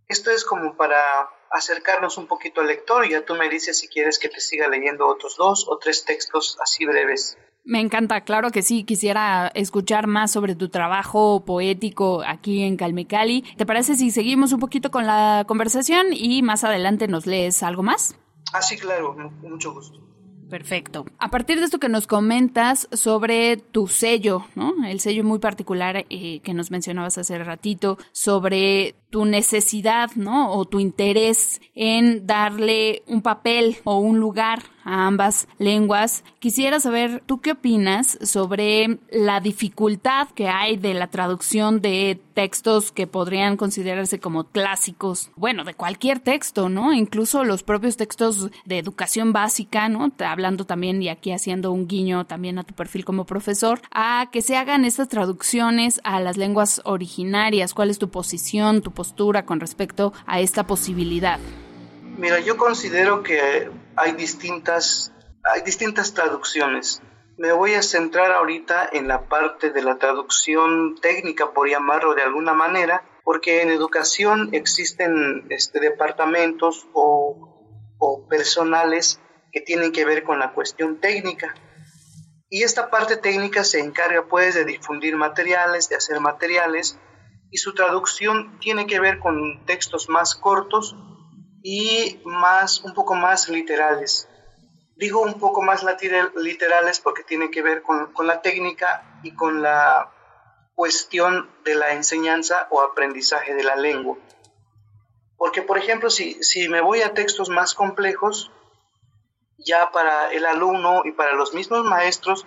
Esto 0.09 0.31
es 0.31 0.45
como 0.45 0.77
para 0.77 1.31
acercarnos 1.50 2.19
un 2.19 2.26
poquito 2.26 2.61
al 2.61 2.69
lector 2.69 3.07
y 3.07 3.11
ya 3.11 3.25
tú 3.25 3.35
me 3.35 3.49
dices 3.49 3.78
si 3.78 3.88
quieres 3.88 4.19
que 4.19 4.28
te 4.28 4.40
siga 4.40 4.69
leyendo 4.69 5.07
otros 5.07 5.37
dos 5.37 5.67
o 5.69 5.78
tres 5.78 6.05
textos 6.05 6.57
así 6.61 6.85
breves. 6.87 7.37
Me 7.64 7.81
encanta, 7.81 8.23
claro 8.23 8.50
que 8.50 8.62
sí. 8.62 8.85
Quisiera 8.85 9.49
escuchar 9.49 10.07
más 10.07 10.33
sobre 10.33 10.55
tu 10.55 10.71
trabajo 10.71 11.45
poético 11.45 12.23
aquí 12.26 12.62
en 12.62 12.78
Calmecali. 12.78 13.43
¿Te 13.59 13.67
parece 13.67 13.95
si 13.95 14.11
seguimos 14.11 14.55
un 14.55 14.61
poquito 14.61 14.90
con 14.90 15.07
la 15.07 15.45
conversación 15.47 16.07
y 16.12 16.40
más 16.43 16.64
adelante 16.64 17.09
nos 17.09 17.26
lees 17.26 17.62
algo 17.62 17.83
más? 17.83 18.17
Ah, 18.55 18.62
sí, 18.62 18.78
claro, 18.78 19.14
mucho 19.43 19.75
gusto. 19.75 20.09
Perfecto. 20.49 21.05
A 21.19 21.28
partir 21.28 21.59
de 21.59 21.67
esto 21.67 21.78
que 21.78 21.90
nos 21.90 22.07
comentas 22.07 22.88
sobre 22.93 23.59
tu 23.59 23.87
sello, 23.87 24.47
¿no? 24.55 24.87
El 24.87 25.00
sello 25.00 25.23
muy 25.23 25.38
particular 25.38 26.07
eh, 26.09 26.40
que 26.40 26.55
nos 26.55 26.71
mencionabas 26.71 27.19
hace 27.19 27.38
ratito, 27.38 27.99
sobre 28.12 28.95
tu 29.11 29.25
necesidad, 29.25 30.11
¿no? 30.17 30.53
O 30.53 30.65
tu 30.65 30.81
interés 30.81 31.61
en 31.75 32.27
darle 32.27 33.03
un 33.07 33.23
papel 33.23 33.79
o 33.85 33.99
un 33.99 34.19
lugar 34.19 34.62
a 34.85 35.07
ambas 35.07 35.49
lenguas. 35.59 36.25
Quisiera 36.38 36.81
saber, 36.81 37.23
¿tú 37.27 37.41
qué 37.41 37.53
opinas 37.53 38.19
sobre 38.23 38.99
la 39.11 39.41
dificultad 39.41 40.29
que 40.29 40.49
hay 40.49 40.77
de 40.77 40.95
la 40.95 41.09
traducción 41.09 41.83
de 41.83 42.21
textos 42.33 42.91
que 42.91 43.07
podrían 43.07 43.57
considerarse 43.57 44.19
como 44.19 44.45
clásicos? 44.45 45.31
Bueno, 45.37 45.65
de 45.65 45.75
cualquier 45.75 46.21
texto, 46.21 46.69
¿no? 46.69 46.95
Incluso 46.95 47.45
los 47.45 47.62
propios 47.62 47.99
textos 47.99 48.50
de 48.65 48.79
educación 48.79 49.33
básica, 49.33 49.88
¿no? 49.91 50.11
Hablando 50.21 50.65
también 50.65 51.03
y 51.03 51.11
aquí 51.11 51.33
haciendo 51.33 51.71
un 51.71 51.87
guiño 51.87 52.25
también 52.25 52.59
a 52.59 52.65
tu 52.65 52.75
perfil 52.75 53.05
como 53.05 53.27
profesor, 53.27 53.83
a 53.93 54.29
que 54.33 54.41
se 54.41 54.57
hagan 54.57 54.85
estas 54.87 55.09
traducciones 55.09 56.00
a 56.03 56.19
las 56.21 56.37
lenguas 56.38 56.81
originarias. 56.85 57.75
¿Cuál 57.75 57.91
es 57.91 57.99
tu 57.99 58.09
posición, 58.09 58.81
tu 58.81 58.93
postura 58.99 59.45
con 59.45 59.61
respecto 59.61 60.12
a 60.26 60.40
esta 60.40 60.64
posibilidad? 60.64 61.38
Mira, 62.19 62.40
yo 62.40 62.57
considero 62.57 63.23
que 63.23 63.71
hay 63.95 64.12
distintas, 64.12 65.12
hay 65.45 65.62
distintas 65.62 66.14
traducciones. 66.14 67.00
Me 67.37 67.52
voy 67.52 67.75
a 67.75 67.83
centrar 67.83 68.33
ahorita 68.33 68.88
en 68.93 69.07
la 69.07 69.28
parte 69.28 69.71
de 69.71 69.83
la 69.83 69.99
traducción 69.99 70.97
técnica, 71.00 71.52
por 71.52 71.69
llamarlo 71.71 72.17
de 72.17 72.23
alguna 72.23 72.55
manera, 72.55 73.05
porque 73.23 73.62
en 73.62 73.71
educación 73.71 74.49
existen 74.50 75.47
este, 75.50 75.78
departamentos 75.78 76.88
o, 76.93 77.95
o 77.99 78.26
personales 78.26 79.21
que 79.52 79.61
tienen 79.61 79.93
que 79.93 80.05
ver 80.05 80.25
con 80.25 80.40
la 80.40 80.52
cuestión 80.55 80.99
técnica. 80.99 81.55
Y 82.50 82.64
esta 82.64 82.90
parte 82.90 83.17
técnica 83.17 83.62
se 83.62 83.78
encarga 83.78 84.25
pues 84.26 84.57
de 84.57 84.64
difundir 84.64 85.14
materiales, 85.14 85.88
de 85.88 85.95
hacer 85.95 86.19
materiales, 86.19 86.99
y 87.50 87.59
su 87.59 87.75
traducción 87.75 88.59
tiene 88.61 88.87
que 88.87 89.00
ver 89.00 89.19
con 89.19 89.64
textos 89.64 90.09
más 90.09 90.35
cortos 90.35 90.97
y 91.62 92.21
más, 92.25 92.81
un 92.83 92.95
poco 92.95 93.14
más 93.14 93.49
literales. 93.49 94.28
Digo 94.97 95.21
un 95.21 95.38
poco 95.38 95.62
más 95.62 95.85
literales 96.37 97.00
porque 97.00 97.23
tiene 97.23 97.50
que 97.50 97.62
ver 97.62 97.83
con, 97.83 98.12
con 98.12 98.26
la 98.26 98.43
técnica 98.43 99.21
y 99.23 99.35
con 99.35 99.62
la 99.62 100.12
cuestión 100.75 101.50
de 101.64 101.75
la 101.75 101.93
enseñanza 101.93 102.69
o 102.71 102.81
aprendizaje 102.81 103.55
de 103.55 103.64
la 103.64 103.76
lengua. 103.76 104.17
Porque, 105.37 105.62
por 105.62 105.78
ejemplo, 105.78 106.11
si, 106.11 106.43
si 106.43 106.69
me 106.69 106.81
voy 106.81 107.02
a 107.02 107.14
textos 107.14 107.49
más 107.49 107.75
complejos, 107.75 108.50
ya 109.57 109.90
para 109.90 110.33
el 110.33 110.47
alumno 110.47 111.02
y 111.05 111.12
para 111.12 111.33
los 111.33 111.55
mismos 111.55 111.85
maestros 111.85 112.47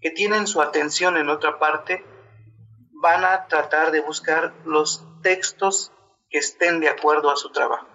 que 0.00 0.10
tienen 0.10 0.46
su 0.46 0.60
atención 0.60 1.16
en 1.16 1.28
otra 1.28 1.58
parte, 1.58 2.04
van 3.02 3.24
a 3.24 3.48
tratar 3.48 3.90
de 3.90 4.00
buscar 4.00 4.54
los 4.64 5.04
textos 5.22 5.90
que 6.30 6.38
estén 6.38 6.78
de 6.78 6.88
acuerdo 6.88 7.32
a 7.32 7.36
su 7.36 7.50
trabajo. 7.50 7.88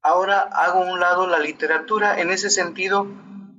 Ahora 0.00 0.42
hago 0.42 0.80
un 0.80 1.00
lado 1.00 1.26
la 1.26 1.40
literatura 1.40 2.20
en 2.20 2.30
ese 2.30 2.48
sentido 2.48 3.08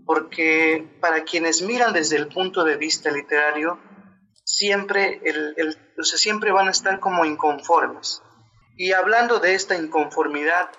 porque 0.06 0.88
para 1.02 1.26
quienes 1.26 1.62
miran 1.62 1.92
desde 1.92 2.16
el 2.16 2.30
punto 2.30 2.64
de 2.64 2.78
vista 2.78 3.12
literario, 3.12 3.78
siempre, 4.46 5.20
el, 5.26 5.78
siempre 6.02 6.54
van 6.54 6.70
a 6.70 6.72
estar 6.72 7.02
como 7.02 7.26
inconformes. 7.26 8.24
Y 8.78 8.94
hablando 8.94 9.40
de 9.40 9.54
esta 9.54 9.76
inconformidad, 9.76 10.70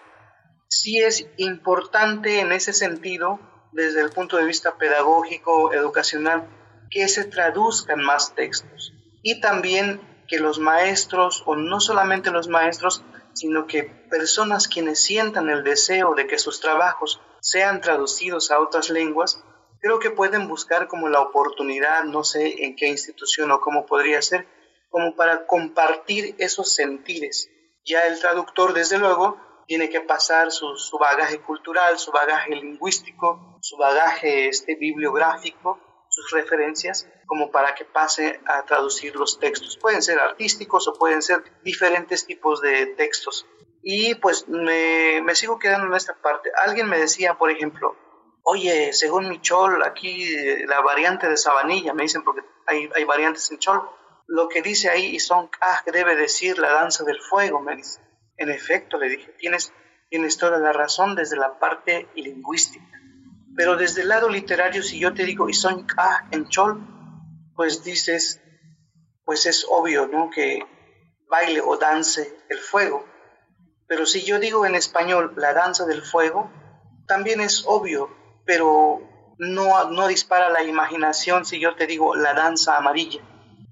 sí 0.69 0.99
es 1.03 1.27
importante 1.37 2.41
en 2.41 2.53
ese 2.53 2.73
sentido, 2.73 3.39
desde 3.73 4.01
el 4.01 4.09
punto 4.09 4.39
de 4.39 4.47
vista 4.47 4.79
pedagógico, 4.79 5.75
educacional, 5.75 6.49
que 6.91 7.07
se 7.07 7.25
traduzcan 7.25 8.03
más 8.03 8.35
textos 8.35 8.95
y 9.23 9.41
también 9.41 10.01
que 10.29 10.39
los 10.39 10.59
maestros, 10.59 11.43
o 11.47 11.57
no 11.57 11.81
solamente 11.81 12.31
los 12.31 12.49
maestros, 12.49 13.03
sino 13.33 13.67
que 13.67 13.85
personas 13.85 14.69
quienes 14.69 15.03
sientan 15.03 15.49
el 15.49 15.65
deseo 15.65 16.15
de 16.15 16.27
que 16.27 16.39
sus 16.39 16.61
trabajos 16.61 17.21
sean 17.41 17.81
traducidos 17.81 18.51
a 18.51 18.61
otras 18.61 18.91
lenguas, 18.91 19.43
creo 19.81 19.99
que 19.99 20.11
pueden 20.11 20.49
buscar 20.49 20.89
como 20.89 21.09
la 21.09 21.21
oportunidad, 21.21 22.05
no 22.05 22.25
sé 22.25 22.65
en 22.65 22.77
qué 22.77 22.89
institución 22.89 23.51
o 23.51 23.61
cómo 23.61 23.87
podría 23.87 24.21
ser, 24.23 24.47
como 24.91 25.15
para 25.17 25.47
compartir 25.47 26.35
esos 26.39 26.75
sentires. 26.75 27.49
Ya 27.85 28.01
el 28.01 28.19
traductor, 28.21 28.75
desde 28.75 28.99
luego, 28.99 29.39
tiene 29.67 29.89
que 29.89 30.01
pasar 30.01 30.51
su, 30.51 30.77
su 30.77 30.99
bagaje 30.99 31.41
cultural, 31.41 31.99
su 31.99 32.11
bagaje 32.11 32.57
lingüístico, 32.57 33.59
su 33.61 33.77
bagaje 33.77 34.49
este, 34.49 34.75
bibliográfico, 34.77 35.79
sus 36.19 36.31
referencias 36.33 37.09
como 37.27 37.51
para 37.51 37.75
que 37.75 37.85
pase 37.85 38.41
a 38.47 38.65
traducir 38.65 39.15
los 39.17 39.39
textos. 39.39 39.79
Pueden 39.79 40.03
ser 40.03 40.19
artísticos 40.19 40.89
o 40.89 40.95
pueden 40.95 41.23
ser 41.23 41.43
diferentes 41.63 42.27
tipos 42.27 42.61
de 42.61 42.87
textos. 42.87 43.47
Y 43.83 44.15
pues 44.17 44.49
me, 44.49 45.21
me 45.23 45.35
sigo 45.35 45.59
quedando 45.59 45.87
en 45.87 45.95
esta 45.95 46.15
parte. 46.15 46.51
Alguien 46.55 46.89
me 46.89 46.99
decía, 46.99 47.39
por 47.39 47.51
ejemplo, 47.51 47.97
oye, 48.43 48.93
según 48.93 49.29
mi 49.29 49.41
chol, 49.41 49.83
aquí 49.85 50.35
la 50.67 50.81
variante 50.81 51.29
de 51.29 51.37
sabanilla, 51.37 51.95
me 51.95 52.03
dicen 52.03 52.23
porque 52.23 52.43
hay, 52.67 52.89
hay 52.95 53.05
variantes 53.05 53.51
en 53.51 53.59
chol, 53.59 53.83
lo 54.27 54.49
que 54.49 54.63
dice 54.63 54.91
ahí 54.91 55.15
y 55.15 55.21
son 55.21 55.51
ah, 55.61 55.83
debe 55.87 56.17
decir 56.17 56.59
la 56.59 56.73
danza 56.73 57.05
del 57.05 57.21
fuego, 57.21 57.61
me 57.61 57.77
dice. 57.77 58.01
En 58.37 58.51
efecto, 58.51 58.99
le 58.99 59.09
dije, 59.09 59.35
tienes, 59.39 59.73
tienes 60.11 60.39
toda 60.39 60.59
la 60.59 60.73
razón 60.73 61.15
desde 61.15 61.37
la 61.37 61.59
parte 61.59 62.09
lingüística. 62.15 62.87
Pero 63.57 63.77
desde 63.77 64.03
el 64.03 64.09
lado 64.09 64.29
literario, 64.29 64.83
si 64.83 64.99
yo 64.99 65.15
te 65.15 65.25
digo 65.25 65.53
son 65.53 65.87
Ka 65.87 66.29
en 66.31 66.49
Chol, 66.49 66.81
pues 67.55 67.83
dices, 67.83 68.41
pues 69.25 69.47
es 69.47 69.67
obvio, 69.69 70.07
¿no? 70.07 70.31
Que 70.31 70.63
baile 71.29 71.61
o 71.61 71.77
dance 71.77 72.37
el 72.49 72.59
fuego. 72.59 73.05
Pero 73.87 74.07
si 74.07 74.23
yo 74.23 74.39
digo 74.39 74.67
en 74.67 74.75
español 74.75 75.35
la 75.37 75.55
danza 75.55 75.87
del 75.87 76.03
fuego, 76.03 76.51
también 77.07 77.41
es 77.41 77.65
obvio, 77.67 78.11
pero 78.45 79.01
no, 79.39 79.91
no 79.91 80.09
dispara 80.09 80.51
la 80.51 80.63
imaginación 80.63 81.45
si 81.45 81.59
yo 81.59 81.75
te 81.75 81.87
digo 81.87 82.15
la 82.15 82.35
danza 82.35 82.77
amarilla. 82.77 83.21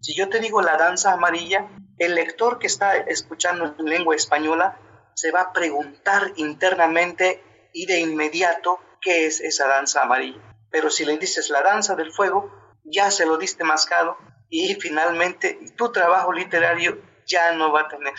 Si 0.01 0.15
yo 0.15 0.29
te 0.29 0.41
digo 0.41 0.63
la 0.63 0.77
danza 0.77 1.13
amarilla, 1.13 1.69
el 1.99 2.15
lector 2.15 2.59
que 2.59 2.67
está 2.67 2.97
escuchando 2.97 3.75
en 3.79 3.87
lengua 3.87 4.15
española 4.15 4.79
se 5.15 5.33
va 5.33 5.41
a 5.41 5.53
preguntar 5.53 6.33
internamente 6.37 7.71
y 7.73 7.87
de 7.87 8.01
inmediato 8.01 8.79
qué 9.07 9.27
es 9.27 9.41
esa 9.41 9.69
danza 9.69 10.03
amarilla. 10.03 10.41
Pero 10.69 10.91
si 10.91 11.05
le 11.05 11.17
dices 11.17 11.49
la 11.49 11.63
danza 11.63 11.95
del 11.95 12.13
fuego, 12.13 12.51
ya 12.83 13.13
se 13.13 13.25
lo 13.25 13.39
diste 13.39 13.63
mascado 13.63 14.19
y 14.51 14.75
finalmente 14.75 15.61
tu 15.77 15.93
trabajo 15.93 16.33
literario 16.33 17.01
ya 17.25 17.53
no 17.53 17.71
va 17.71 17.83
a 17.83 17.89
tener 17.89 18.15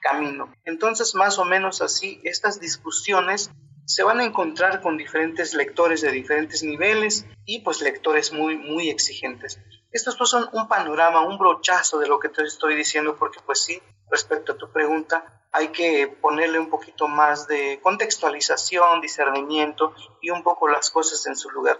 camino. 0.00 0.52
Entonces, 0.64 1.14
más 1.14 1.38
o 1.38 1.44
menos 1.44 1.80
así, 1.80 2.20
estas 2.24 2.58
discusiones 2.58 3.52
se 3.84 4.02
van 4.02 4.20
a 4.20 4.24
encontrar 4.24 4.80
con 4.80 4.96
diferentes 4.96 5.54
lectores 5.54 6.00
de 6.00 6.10
diferentes 6.10 6.62
niveles 6.62 7.26
y 7.44 7.60
pues 7.60 7.80
lectores 7.80 8.32
muy, 8.32 8.56
muy 8.56 8.90
exigentes. 8.90 9.58
Estos 9.90 10.16
pues 10.16 10.30
son 10.30 10.48
un 10.52 10.68
panorama, 10.68 11.20
un 11.20 11.38
brochazo 11.38 11.98
de 11.98 12.08
lo 12.08 12.18
que 12.18 12.28
te 12.28 12.42
estoy 12.42 12.74
diciendo 12.74 13.16
porque 13.16 13.40
pues 13.44 13.62
sí, 13.62 13.82
respecto 14.10 14.52
a 14.52 14.56
tu 14.56 14.70
pregunta, 14.70 15.42
hay 15.52 15.68
que 15.68 16.08
ponerle 16.08 16.58
un 16.58 16.70
poquito 16.70 17.08
más 17.08 17.46
de 17.46 17.78
contextualización, 17.82 19.00
discernimiento 19.00 19.94
y 20.20 20.30
un 20.30 20.42
poco 20.42 20.68
las 20.68 20.90
cosas 20.90 21.26
en 21.26 21.36
su 21.36 21.50
lugar. 21.50 21.78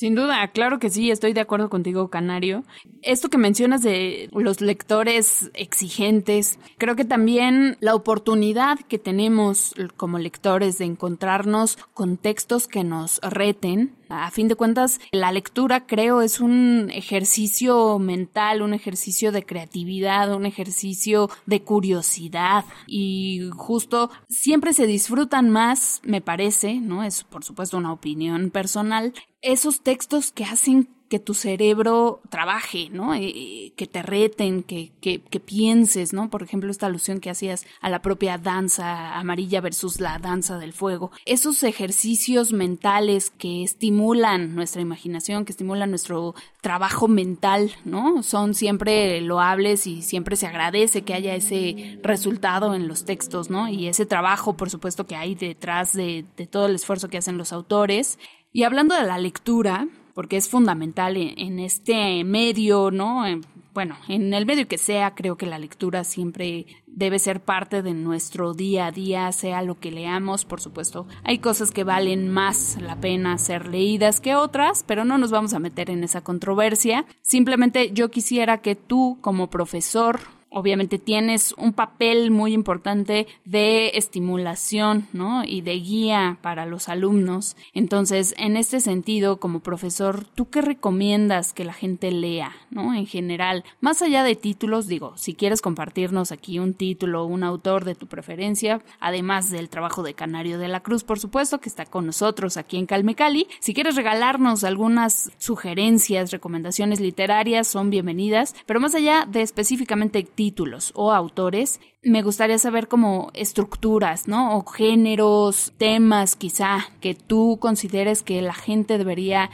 Sin 0.00 0.14
duda, 0.14 0.48
claro 0.48 0.78
que 0.78 0.88
sí, 0.88 1.10
estoy 1.10 1.34
de 1.34 1.42
acuerdo 1.42 1.68
contigo, 1.68 2.08
Canario. 2.08 2.64
Esto 3.02 3.28
que 3.28 3.36
mencionas 3.36 3.82
de 3.82 4.30
los 4.32 4.62
lectores 4.62 5.50
exigentes, 5.52 6.58
creo 6.78 6.96
que 6.96 7.04
también 7.04 7.76
la 7.80 7.94
oportunidad 7.94 8.78
que 8.88 8.98
tenemos 8.98 9.74
como 9.98 10.18
lectores 10.18 10.78
de 10.78 10.86
encontrarnos 10.86 11.76
con 11.92 12.16
textos 12.16 12.66
que 12.66 12.82
nos 12.82 13.20
reten, 13.20 13.94
a 14.10 14.30
fin 14.30 14.48
de 14.48 14.56
cuentas, 14.56 15.00
la 15.12 15.32
lectura 15.32 15.86
creo 15.86 16.20
es 16.20 16.40
un 16.40 16.90
ejercicio 16.92 17.98
mental, 17.98 18.62
un 18.62 18.74
ejercicio 18.74 19.32
de 19.32 19.44
creatividad, 19.44 20.34
un 20.34 20.46
ejercicio 20.46 21.30
de 21.46 21.62
curiosidad 21.62 22.64
y 22.86 23.48
justo 23.56 24.10
siempre 24.28 24.72
se 24.72 24.86
disfrutan 24.86 25.48
más, 25.48 26.00
me 26.04 26.20
parece, 26.20 26.74
¿no? 26.74 27.04
Es 27.04 27.24
por 27.24 27.44
supuesto 27.44 27.76
una 27.76 27.92
opinión 27.92 28.50
personal, 28.50 29.14
esos 29.42 29.82
textos 29.82 30.32
que 30.32 30.44
hacen 30.44 30.88
que 31.10 31.18
tu 31.18 31.34
cerebro 31.34 32.20
trabaje, 32.30 32.88
¿no? 32.88 33.14
Eh, 33.16 33.72
que 33.76 33.88
te 33.88 34.00
reten, 34.00 34.62
que, 34.62 34.92
que, 35.00 35.20
que, 35.20 35.40
pienses, 35.40 36.12
¿no? 36.12 36.30
Por 36.30 36.44
ejemplo, 36.44 36.70
esta 36.70 36.86
alusión 36.86 37.18
que 37.18 37.30
hacías 37.30 37.66
a 37.80 37.90
la 37.90 38.00
propia 38.00 38.38
danza 38.38 39.18
amarilla 39.18 39.60
versus 39.60 40.00
la 40.00 40.20
danza 40.20 40.58
del 40.58 40.72
fuego. 40.72 41.10
Esos 41.26 41.64
ejercicios 41.64 42.52
mentales 42.52 43.30
que 43.30 43.64
estimulan 43.64 44.54
nuestra 44.54 44.82
imaginación, 44.82 45.44
que 45.44 45.50
estimulan 45.50 45.90
nuestro 45.90 46.36
trabajo 46.60 47.08
mental, 47.08 47.72
¿no? 47.84 48.22
Son 48.22 48.54
siempre 48.54 49.20
loables 49.20 49.88
y 49.88 50.02
siempre 50.02 50.36
se 50.36 50.46
agradece 50.46 51.02
que 51.02 51.14
haya 51.14 51.34
ese 51.34 51.98
resultado 52.04 52.72
en 52.76 52.86
los 52.86 53.04
textos, 53.04 53.50
¿no? 53.50 53.68
Y 53.68 53.88
ese 53.88 54.06
trabajo, 54.06 54.56
por 54.56 54.70
supuesto, 54.70 55.08
que 55.08 55.16
hay 55.16 55.34
detrás 55.34 55.92
de, 55.92 56.24
de 56.36 56.46
todo 56.46 56.66
el 56.66 56.76
esfuerzo 56.76 57.08
que 57.08 57.18
hacen 57.18 57.36
los 57.36 57.52
autores. 57.52 58.16
Y 58.52 58.62
hablando 58.62 58.94
de 58.94 59.04
la 59.04 59.18
lectura, 59.18 59.88
porque 60.20 60.36
es 60.36 60.50
fundamental 60.50 61.16
en, 61.16 61.58
este 61.60 62.24
medio, 62.24 62.90
¿no? 62.90 63.24
bueno, 63.72 63.96
en 64.06 64.34
el 64.34 64.44
medio 64.44 64.68
que 64.68 64.76
sea, 64.76 65.14
creo 65.14 65.38
que 65.38 65.46
la 65.46 65.58
lectura 65.58 66.04
siempre 66.04 66.66
debe 66.86 67.18
ser 67.18 67.40
parte 67.40 67.80
de 67.80 67.94
nuestro 67.94 68.52
día 68.52 68.88
a 68.88 68.92
día, 68.92 69.32
sea 69.32 69.62
lo 69.62 69.80
que 69.80 69.90
leamos, 69.90 70.44
por 70.44 70.60
supuesto. 70.60 71.06
Hay 71.24 71.38
cosas 71.38 71.70
que 71.70 71.84
valen 71.84 72.28
más 72.28 72.76
la 72.82 73.00
pena 73.00 73.38
ser 73.38 73.68
leídas 73.68 74.20
que 74.20 74.34
otras, 74.34 74.84
pero 74.86 75.06
no 75.06 75.16
nos 75.16 75.30
vamos 75.30 75.54
a 75.54 75.58
meter 75.58 75.88
en 75.88 76.04
esa 76.04 76.20
controversia. 76.20 77.06
Simplemente 77.22 77.90
yo 77.94 78.10
quisiera 78.10 78.58
que 78.58 78.76
tú, 78.76 79.16
como 79.22 79.48
profesor, 79.48 80.20
obviamente 80.50 80.98
tienes 80.98 81.54
un 81.56 81.72
papel 81.72 82.30
muy 82.30 82.52
importante 82.52 83.26
de 83.44 83.92
estimulación, 83.94 85.08
¿no? 85.12 85.44
Y 85.44 85.60
de 85.62 85.74
guía 85.74 86.38
para 86.42 86.66
los 86.66 86.88
alumnos. 86.88 87.56
Entonces, 87.72 88.34
en 88.36 88.56
este 88.56 88.80
sentido, 88.80 89.38
como 89.38 89.60
profesor, 89.60 90.24
¿tú 90.34 90.50
qué 90.50 90.60
recomiendas 90.60 91.52
que 91.52 91.64
la 91.64 91.72
gente 91.72 92.10
lea, 92.10 92.52
¿no? 92.70 92.94
En 92.94 93.06
general, 93.06 93.64
más 93.80 94.02
allá 94.02 94.24
de 94.24 94.34
títulos, 94.34 94.86
digo, 94.86 95.16
si 95.16 95.34
quieres 95.34 95.62
compartirnos 95.62 96.32
aquí 96.32 96.58
un 96.58 96.74
título, 96.74 97.24
un 97.24 97.44
autor 97.44 97.84
de 97.84 97.94
tu 97.94 98.06
preferencia, 98.06 98.82
además 98.98 99.50
del 99.50 99.68
trabajo 99.68 100.02
de 100.02 100.14
Canario 100.14 100.58
de 100.58 100.68
la 100.68 100.80
Cruz, 100.80 101.04
por 101.04 101.18
supuesto, 101.18 101.60
que 101.60 101.68
está 101.68 101.86
con 101.86 102.06
nosotros 102.06 102.56
aquí 102.56 102.76
en 102.76 102.86
Calmecali, 102.86 103.46
si 103.60 103.74
quieres 103.74 103.94
regalarnos 103.96 104.64
algunas 104.64 105.30
sugerencias, 105.38 106.32
recomendaciones 106.32 107.00
literarias, 107.00 107.68
son 107.68 107.90
bienvenidas, 107.90 108.54
pero 108.66 108.80
más 108.80 108.94
allá 108.94 109.26
de 109.30 109.42
específicamente 109.42 110.24
títulos 110.40 110.92
o 110.94 111.12
autores, 111.12 111.80
me 112.02 112.22
gustaría 112.22 112.56
saber 112.56 112.88
como 112.88 113.30
estructuras, 113.34 114.26
¿no? 114.26 114.56
O 114.56 114.64
géneros, 114.64 115.74
temas 115.76 116.34
quizá 116.34 116.78
que 117.02 117.14
tú 117.14 117.58
consideres 117.60 118.22
que 118.22 118.40
la 118.40 118.54
gente 118.54 118.96
debería 118.96 119.50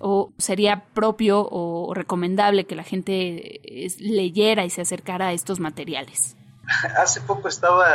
o 0.00 0.32
sería 0.36 0.86
propio 0.92 1.46
o 1.48 1.94
recomendable 1.94 2.64
que 2.64 2.74
la 2.74 2.82
gente 2.82 3.60
leyera 4.00 4.64
y 4.64 4.70
se 4.70 4.80
acercara 4.80 5.28
a 5.28 5.32
estos 5.32 5.60
materiales. 5.60 6.36
Hace 6.98 7.20
poco 7.20 7.46
estaba 7.46 7.86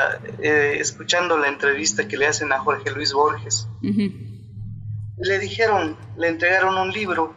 eh, 0.42 0.78
escuchando 0.80 1.38
la 1.38 1.50
entrevista 1.50 2.08
que 2.08 2.16
le 2.16 2.28
hacen 2.28 2.54
a 2.54 2.60
Jorge 2.60 2.90
Luis 2.92 3.12
Borges. 3.12 3.68
Le 3.82 5.40
dijeron, 5.40 5.98
le 6.16 6.30
entregaron 6.30 6.78
un 6.78 6.94
libro 6.94 7.36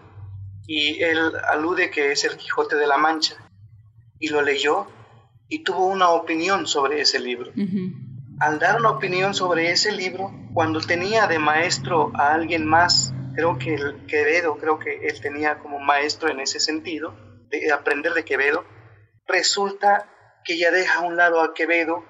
y 0.64 1.02
él 1.02 1.18
alude 1.52 1.90
que 1.90 2.12
es 2.12 2.22
el 2.22 2.36
Quijote 2.36 2.76
de 2.76 2.86
la 2.86 2.98
Mancha 2.98 3.41
y 4.22 4.28
lo 4.28 4.40
leyó 4.40 4.86
y 5.48 5.64
tuvo 5.64 5.86
una 5.86 6.10
opinión 6.10 6.66
sobre 6.68 7.00
ese 7.00 7.18
libro. 7.18 7.52
Al 8.40 8.58
dar 8.60 8.78
una 8.78 8.90
opinión 8.90 9.34
sobre 9.34 9.70
ese 9.72 9.90
libro, 9.90 10.32
cuando 10.54 10.80
tenía 10.80 11.26
de 11.26 11.40
maestro 11.40 12.12
a 12.14 12.32
alguien 12.32 12.64
más, 12.64 13.12
creo 13.34 13.58
que 13.58 13.74
el 13.74 14.06
Quevedo, 14.06 14.56
creo 14.58 14.78
que 14.78 15.08
él 15.08 15.20
tenía 15.20 15.58
como 15.58 15.80
maestro 15.80 16.30
en 16.30 16.38
ese 16.38 16.60
sentido, 16.60 17.14
de 17.50 17.72
aprender 17.72 18.14
de 18.14 18.24
Quevedo, 18.24 18.64
resulta 19.26 20.08
que 20.44 20.56
ya 20.56 20.70
deja 20.70 21.00
a 21.00 21.02
un 21.02 21.16
lado 21.16 21.40
a 21.40 21.52
Quevedo, 21.52 22.04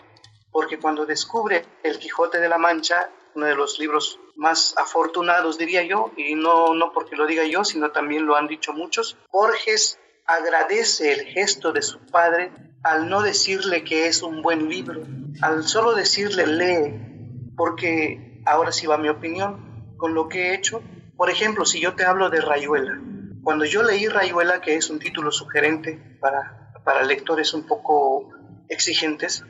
porque 0.51 0.79
cuando 0.79 1.07
descubre 1.07 1.65
El 1.83 1.99
Quijote 1.99 2.41
de 2.41 2.49
la 2.51 2.59
Mancha, 2.59 3.09
uno 3.35 3.47
de 3.47 3.55
los 3.55 3.79
libros 3.79 4.21
más 4.37 4.75
afortunados, 4.77 5.57
diría 5.57 5.83
yo, 5.83 6.13
y 6.19 6.35
no, 6.35 6.75
no 6.75 6.93
porque 6.93 7.17
lo 7.17 7.27
diga 7.27 7.45
yo, 7.45 7.65
sino 7.65 7.91
también 7.91 8.27
lo 8.27 8.37
han 8.37 8.49
dicho 8.49 8.75
muchos, 8.75 9.17
Borges 9.33 9.99
agradece 10.27 11.13
el 11.13 11.27
gesto 11.27 11.73
de 11.73 11.83
su 11.83 11.99
padre 12.07 12.53
al 12.83 13.09
no 13.09 13.23
decirle 13.23 13.85
que 13.85 14.07
es 14.07 14.23
un 14.23 14.43
buen 14.43 14.69
libro, 14.69 15.03
al 15.41 15.65
solo 15.65 15.95
decirle 15.95 16.47
lee, 16.47 17.53
porque 17.57 18.43
ahora 18.45 18.73
sí 18.73 18.87
va 18.87 18.99
mi 18.99 19.09
opinión, 19.09 19.95
con 19.97 20.15
lo 20.15 20.29
que 20.29 20.51
he 20.51 20.55
hecho, 20.55 20.83
por 21.17 21.31
ejemplo, 21.31 21.65
si 21.65 21.81
yo 21.81 21.95
te 21.95 22.05
hablo 22.05 22.29
de 22.29 22.41
Rayuela, 22.41 23.01
cuando 23.43 23.65
yo 23.65 23.83
leí 23.83 24.09
Rayuela, 24.09 24.61
que 24.61 24.77
es 24.77 24.91
un 24.91 24.99
título 24.99 25.31
sugerente 25.31 26.17
para, 26.21 26.73
para 26.85 27.05
lectores 27.05 27.55
un 27.55 27.67
poco 27.67 28.31
exigentes, 28.69 29.45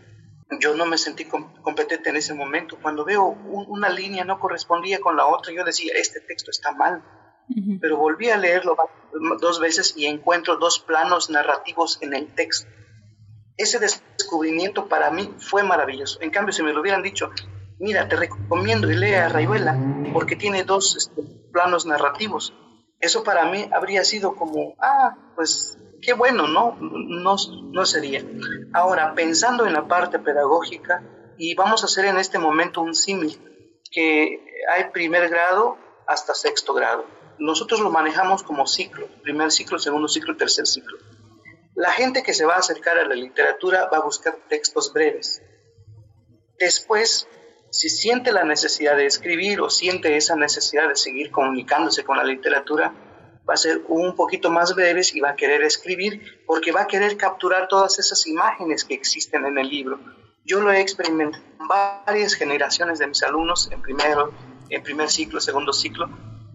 yo 0.61 0.75
no 0.75 0.85
me 0.85 0.99
sentí 0.99 1.25
competente 1.25 2.11
en 2.11 2.17
ese 2.17 2.35
momento. 2.35 2.79
Cuando 2.81 3.05
veo 3.05 3.25
una 3.25 3.89
línea 3.89 4.25
no 4.25 4.39
correspondía 4.39 5.01
con 5.01 5.17
la 5.17 5.27
otra, 5.27 5.53
yo 5.53 5.65
decía, 5.65 5.93
este 5.97 6.21
texto 6.21 6.51
está 6.51 6.73
mal 6.73 7.03
pero 7.81 7.97
volví 7.97 8.31
a 8.31 8.37
leerlo 8.37 8.77
dos 9.41 9.61
veces 9.61 9.95
y 9.97 10.07
encuentro 10.07 10.57
dos 10.57 10.79
planos 10.81 11.31
narrativos 11.31 11.99
en 12.01 12.15
el 12.15 12.35
texto. 12.35 12.71
Ese 13.57 13.79
descubrimiento 13.79 14.89
para 14.89 15.11
mí 15.11 15.35
fue 15.39 15.63
maravilloso. 15.63 16.19
En 16.21 16.31
cambio, 16.31 16.53
si 16.53 16.63
me 16.63 16.73
lo 16.73 16.81
hubieran 16.81 17.03
dicho, 17.03 17.31
mira, 17.79 18.09
te 18.09 18.17
recomiendo 18.17 18.91
y 18.91 18.95
lea 18.95 19.27
a 19.27 19.29
Rayuela 19.29 19.77
porque 20.13 20.37
tiene 20.37 20.65
dos 20.65 20.97
este, 20.97 21.23
planos 21.53 21.85
narrativos, 21.87 22.55
eso 22.99 23.25
para 23.25 23.45
mí 23.47 23.69
habría 23.73 24.05
sido 24.05 24.35
como, 24.37 24.75
ah, 24.79 25.17
pues 25.35 25.77
qué 26.01 26.13
bueno, 26.13 26.47
¿no? 26.47 26.77
No, 26.81 27.37
no 27.73 27.85
sería. 27.85 28.25
Ahora, 28.73 29.15
pensando 29.15 29.67
en 29.67 29.73
la 29.73 29.89
parte 29.89 30.19
pedagógica, 30.19 31.03
y 31.37 31.55
vamos 31.55 31.83
a 31.83 31.87
hacer 31.87 32.05
en 32.05 32.19
este 32.19 32.39
momento 32.39 32.81
un 32.81 32.95
símil, 32.95 33.39
que 33.91 34.45
hay 34.73 34.91
primer 34.93 35.29
grado 35.29 35.77
hasta 36.07 36.35
sexto 36.35 36.73
grado 36.75 37.05
nosotros 37.39 37.81
lo 37.81 37.91
manejamos 37.91 38.43
como 38.43 38.67
ciclo, 38.67 39.09
primer 39.23 39.51
ciclo, 39.51 39.79
segundo 39.79 40.09
ciclo, 40.09 40.37
tercer 40.37 40.67
ciclo. 40.67 40.99
La 41.75 41.91
gente 41.91 42.23
que 42.23 42.35
se 42.35 42.45
va 42.45 42.55
a 42.55 42.59
acercar 42.59 42.99
a 42.99 43.07
la 43.07 43.15
literatura 43.15 43.89
va 43.93 43.99
a 43.99 44.03
buscar 44.03 44.37
textos 44.49 44.93
breves. 44.93 45.43
Después, 46.59 47.27
si 47.71 47.89
siente 47.89 48.33
la 48.33 48.45
necesidad 48.45 48.97
de 48.97 49.07
escribir 49.07 49.61
o 49.61 49.71
siente 49.71 50.17
esa 50.17 50.37
necesidad 50.37 50.89
de 50.89 50.97
seguir 50.97 51.31
comunicándose 51.31 52.05
con 52.05 52.19
la 52.19 52.25
literatura, 52.25 52.93
va 53.49 53.55
a 53.55 53.57
ser 53.57 53.83
un 53.89 54.15
poquito 54.15 54.51
más 54.51 54.75
breves 54.75 55.15
y 55.15 55.21
va 55.21 55.31
a 55.31 55.37
querer 55.37 55.63
escribir 55.63 56.45
porque 56.47 56.73
va 56.73 56.83
a 56.83 56.87
querer 56.87 57.17
capturar 57.17 57.69
todas 57.69 57.99
esas 57.99 58.27
imágenes 58.27 58.85
que 58.85 58.95
existen 58.95 59.47
en 59.47 59.59
el 59.59 59.69
libro. 59.69 59.99
Yo 60.45 60.61
lo 60.61 60.71
he 60.73 60.81
experimentado 60.81 61.43
en 61.59 61.69
varias 61.69 62.35
generaciones 62.35 62.99
de 62.99 63.07
mis 63.07 63.23
alumnos 63.23 63.71
en 63.71 63.81
primero, 63.81 64.33
en 64.69 64.83
primer 64.83 65.09
ciclo, 65.09 65.41
segundo 65.41 65.73
ciclo, 65.73 66.11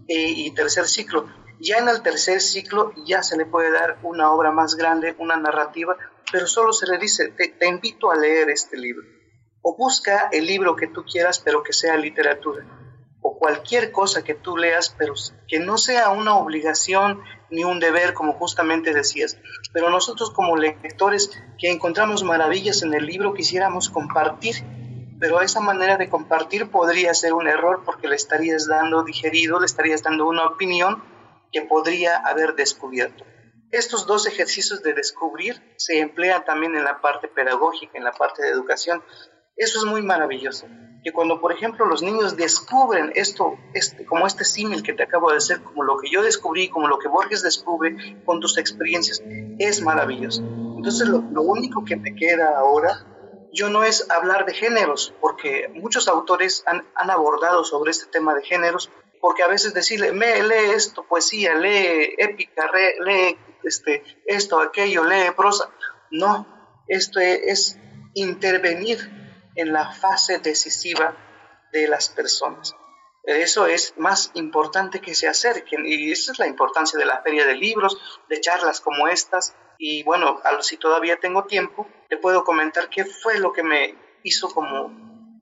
y 0.08 0.50
tercer 0.52 0.86
ciclo. 0.86 1.26
Ya 1.60 1.78
en 1.78 1.88
el 1.88 2.02
tercer 2.02 2.40
ciclo 2.40 2.92
ya 3.04 3.22
se 3.22 3.36
le 3.36 3.44
puede 3.44 3.72
dar 3.72 3.98
una 4.02 4.30
obra 4.30 4.52
más 4.52 4.76
grande, 4.76 5.16
una 5.18 5.36
narrativa, 5.36 5.96
pero 6.30 6.46
solo 6.46 6.72
se 6.72 6.86
le 6.86 6.98
dice, 6.98 7.28
te, 7.28 7.48
te 7.48 7.66
invito 7.66 8.10
a 8.10 8.16
leer 8.16 8.48
este 8.50 8.76
libro. 8.76 9.04
O 9.62 9.76
busca 9.76 10.28
el 10.30 10.46
libro 10.46 10.76
que 10.76 10.86
tú 10.86 11.04
quieras, 11.04 11.40
pero 11.40 11.64
que 11.64 11.72
sea 11.72 11.96
literatura. 11.96 12.64
O 13.20 13.36
cualquier 13.36 13.90
cosa 13.90 14.22
que 14.22 14.34
tú 14.34 14.56
leas, 14.56 14.94
pero 14.96 15.14
que 15.48 15.58
no 15.58 15.78
sea 15.78 16.10
una 16.10 16.36
obligación 16.36 17.20
ni 17.50 17.64
un 17.64 17.80
deber, 17.80 18.14
como 18.14 18.34
justamente 18.34 18.94
decías. 18.94 19.36
Pero 19.72 19.90
nosotros 19.90 20.30
como 20.30 20.56
lectores 20.56 21.30
que 21.58 21.72
encontramos 21.72 22.22
maravillas 22.22 22.82
en 22.82 22.94
el 22.94 23.04
libro, 23.04 23.34
quisiéramos 23.34 23.88
compartir 23.88 24.64
pero 25.20 25.40
esa 25.40 25.60
manera 25.60 25.96
de 25.96 26.08
compartir 26.08 26.70
podría 26.70 27.12
ser 27.14 27.32
un 27.32 27.48
error 27.48 27.82
porque 27.84 28.08
le 28.08 28.16
estarías 28.16 28.66
dando 28.66 29.02
digerido, 29.02 29.58
le 29.58 29.66
estarías 29.66 30.02
dando 30.02 30.26
una 30.26 30.46
opinión 30.46 31.02
que 31.52 31.62
podría 31.62 32.16
haber 32.18 32.54
descubierto. 32.54 33.24
Estos 33.70 34.06
dos 34.06 34.26
ejercicios 34.26 34.82
de 34.82 34.94
descubrir 34.94 35.60
se 35.76 36.00
emplean 36.00 36.44
también 36.44 36.74
en 36.74 36.84
la 36.84 37.00
parte 37.00 37.28
pedagógica, 37.28 37.98
en 37.98 38.04
la 38.04 38.12
parte 38.12 38.42
de 38.42 38.50
educación. 38.50 39.02
Eso 39.56 39.78
es 39.78 39.84
muy 39.84 40.02
maravilloso. 40.02 40.66
Que 41.04 41.12
cuando, 41.12 41.40
por 41.40 41.52
ejemplo, 41.52 41.84
los 41.86 42.02
niños 42.02 42.36
descubren 42.36 43.12
esto, 43.14 43.58
este, 43.74 44.04
como 44.04 44.26
este 44.26 44.44
símil 44.44 44.82
que 44.82 44.94
te 44.94 45.02
acabo 45.02 45.28
de 45.28 45.36
decir, 45.36 45.62
como 45.62 45.84
lo 45.84 45.98
que 45.98 46.10
yo 46.10 46.22
descubrí, 46.22 46.68
como 46.68 46.88
lo 46.88 46.98
que 46.98 47.08
Borges 47.08 47.42
descubre 47.42 48.22
con 48.24 48.40
tus 48.40 48.56
experiencias, 48.58 49.22
es 49.58 49.82
maravilloso. 49.82 50.42
Entonces, 50.42 51.08
lo 51.08 51.42
único 51.42 51.84
que 51.84 51.96
me 51.96 52.14
queda 52.14 52.58
ahora 52.58 53.17
yo 53.52 53.68
no 53.70 53.84
es 53.84 54.10
hablar 54.10 54.44
de 54.46 54.54
géneros, 54.54 55.14
porque 55.20 55.68
muchos 55.74 56.08
autores 56.08 56.62
han, 56.66 56.86
han, 56.94 57.10
abordado 57.10 57.64
sobre 57.64 57.90
este 57.90 58.06
tema 58.06 58.34
de 58.34 58.44
géneros, 58.44 58.90
porque 59.20 59.42
a 59.42 59.48
veces 59.48 59.74
decirle, 59.74 60.12
me, 60.12 60.42
lee 60.42 60.72
esto, 60.74 61.04
poesía, 61.04 61.54
lee 61.54 62.14
épica, 62.18 62.70
lee 63.00 63.38
este, 63.64 64.02
esto, 64.26 64.60
aquello, 64.60 65.04
lee 65.04 65.30
prosa. 65.36 65.70
No, 66.10 66.46
esto 66.86 67.20
es 67.20 67.78
intervenir 68.14 68.98
en 69.54 69.72
la 69.72 69.92
fase 69.92 70.38
decisiva 70.38 71.16
de 71.72 71.88
las 71.88 72.08
personas. 72.08 72.74
Eso 73.24 73.66
es 73.66 73.92
más 73.98 74.30
importante 74.34 75.00
que 75.00 75.14
se 75.14 75.28
acerquen 75.28 75.84
y 75.84 76.12
esa 76.12 76.32
es 76.32 76.38
la 76.38 76.46
importancia 76.46 76.98
de 76.98 77.04
la 77.04 77.20
feria 77.20 77.44
de 77.44 77.56
libros, 77.56 77.98
de 78.28 78.40
charlas 78.40 78.80
como 78.80 79.08
estas. 79.08 79.54
Y 79.76 80.02
bueno, 80.02 80.40
si 80.62 80.78
todavía 80.78 81.20
tengo 81.20 81.44
tiempo, 81.44 81.86
te 82.08 82.16
puedo 82.16 82.44
comentar 82.44 82.88
qué 82.88 83.04
fue 83.04 83.38
lo 83.38 83.52
que 83.52 83.62
me 83.62 83.94
hizo 84.22 84.48
como 84.48 84.90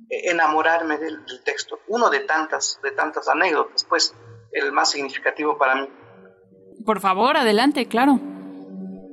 enamorarme 0.09 0.99
del, 0.99 1.25
del 1.27 1.43
texto. 1.43 1.81
Uno 1.89 2.11
de 2.11 2.21
tantas, 2.21 2.79
de 2.83 2.93
tantas 2.93 3.29
anécdotas, 3.29 3.85
pues 3.85 4.15
el 4.53 4.73
más 4.73 4.91
significativo 4.91 5.59
para 5.59 5.75
mí. 5.77 5.89
Por 6.85 7.01
favor, 7.01 7.37
adelante, 7.37 7.87
claro. 7.87 8.21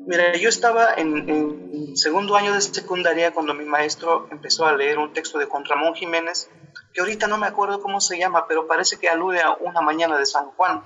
Mira, 0.05 0.35
yo 0.35 0.49
estaba 0.49 0.93
en, 0.95 1.95
segundo 1.95 2.35
año 2.35 2.53
de 2.53 2.61
secundaria 2.61 3.31
cuando 3.31 3.53
mi 3.53 3.63
maestro 3.63 4.27
empezó 4.31 4.65
a 4.65 4.75
leer 4.75 4.99
un 4.99 5.13
texto 5.13 5.39
de 5.39 5.47
Contramón 5.47 5.95
Jiménez, 5.95 6.49
que 6.93 7.01
ahorita 7.01 7.27
no 7.27 7.37
me 7.37 7.47
acuerdo 7.47 7.81
cómo 7.81 8.01
se 8.01 8.17
llama, 8.17 8.45
pero 8.47 8.67
parece 8.67 8.99
que 8.99 9.07
alude 9.07 9.41
a 9.41 9.53
una 9.61 9.81
mañana 9.81 10.17
de 10.17 10.25
San 10.25 10.51
Juan. 10.51 10.83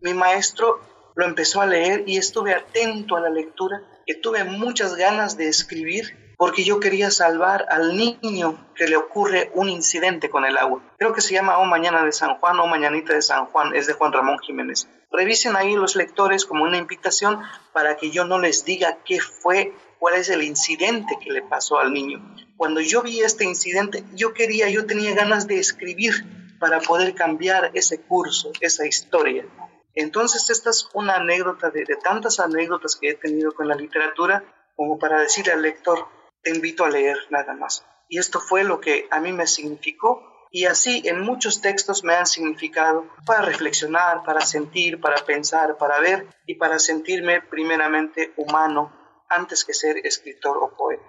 Mi 0.00 0.14
maestro 0.14 0.80
lo 1.16 1.24
empezó 1.24 1.62
a 1.62 1.66
leer 1.66 2.04
y 2.06 2.18
estuve 2.18 2.54
atento 2.54 3.16
a 3.16 3.20
la 3.20 3.30
lectura, 3.30 3.82
que 4.06 4.14
tuve 4.14 4.44
muchas 4.44 4.94
ganas 4.94 5.36
de 5.36 5.48
escribir 5.48 6.26
porque 6.36 6.64
yo 6.64 6.80
quería 6.80 7.10
salvar 7.10 7.66
al 7.70 7.96
niño 7.96 8.68
que 8.74 8.86
le 8.86 8.96
ocurre 8.96 9.50
un 9.54 9.70
incidente 9.70 10.28
con 10.28 10.44
el 10.44 10.58
agua. 10.58 10.82
Creo 10.98 11.14
que 11.14 11.22
se 11.22 11.32
llama 11.32 11.58
O 11.58 11.64
Mañana 11.64 12.04
de 12.04 12.12
San 12.12 12.34
Juan 12.36 12.60
o 12.60 12.66
Mañanita 12.66 13.14
de 13.14 13.22
San 13.22 13.46
Juan, 13.46 13.74
es 13.74 13.86
de 13.86 13.94
Juan 13.94 14.12
Ramón 14.12 14.38
Jiménez. 14.40 14.86
Revisen 15.10 15.56
ahí 15.56 15.74
los 15.74 15.96
lectores 15.96 16.44
como 16.44 16.64
una 16.64 16.76
invitación 16.76 17.40
para 17.72 17.96
que 17.96 18.10
yo 18.10 18.26
no 18.26 18.38
les 18.38 18.66
diga 18.66 18.98
qué 19.06 19.18
fue, 19.18 19.72
cuál 19.98 20.16
es 20.16 20.28
el 20.28 20.42
incidente 20.42 21.16
que 21.18 21.30
le 21.30 21.40
pasó 21.40 21.78
al 21.78 21.94
niño. 21.94 22.20
Cuando 22.58 22.82
yo 22.82 23.02
vi 23.02 23.20
este 23.20 23.44
incidente, 23.44 24.04
yo 24.14 24.34
quería, 24.34 24.68
yo 24.68 24.84
tenía 24.84 25.14
ganas 25.14 25.46
de 25.46 25.58
escribir 25.58 26.12
para 26.58 26.80
poder 26.80 27.14
cambiar 27.14 27.70
ese 27.72 28.02
curso, 28.02 28.52
esa 28.60 28.86
historia. 28.86 29.46
Entonces, 29.96 30.50
esta 30.50 30.68
es 30.68 30.88
una 30.92 31.16
anécdota 31.16 31.70
de, 31.70 31.84
tantas 32.04 32.38
anécdotas 32.38 32.96
que 32.96 33.08
he 33.08 33.14
tenido 33.14 33.52
con 33.52 33.66
la 33.66 33.74
literatura, 33.74 34.44
como 34.76 34.98
para 34.98 35.20
decirle 35.20 35.54
al 35.54 35.62
lector, 35.62 36.06
te 36.42 36.50
invito 36.50 36.84
a 36.84 36.90
leer 36.90 37.16
nada 37.30 37.54
más. 37.54 37.82
Y 38.08 38.18
esto 38.18 38.38
fue 38.38 38.62
lo 38.62 38.78
que 38.78 39.08
a 39.10 39.20
mí 39.20 39.32
me 39.32 39.46
significó 39.46 40.22
y 40.50 40.66
así 40.66 41.02
en 41.06 41.20
muchos 41.20 41.62
textos 41.62 42.04
me 42.04 42.14
han 42.14 42.26
significado 42.26 43.08
para 43.24 43.42
reflexionar, 43.42 44.22
para 44.22 44.42
sentir, 44.42 45.00
para 45.00 45.16
pensar, 45.24 45.78
para 45.78 45.98
ver 45.98 46.26
y 46.46 46.54
para 46.56 46.78
sentirme 46.78 47.40
primeramente 47.40 48.32
humano 48.36 48.92
antes 49.28 49.64
que 49.64 49.72
ser 49.72 49.96
escritor 50.06 50.58
o 50.58 50.76
poeta. 50.76 51.05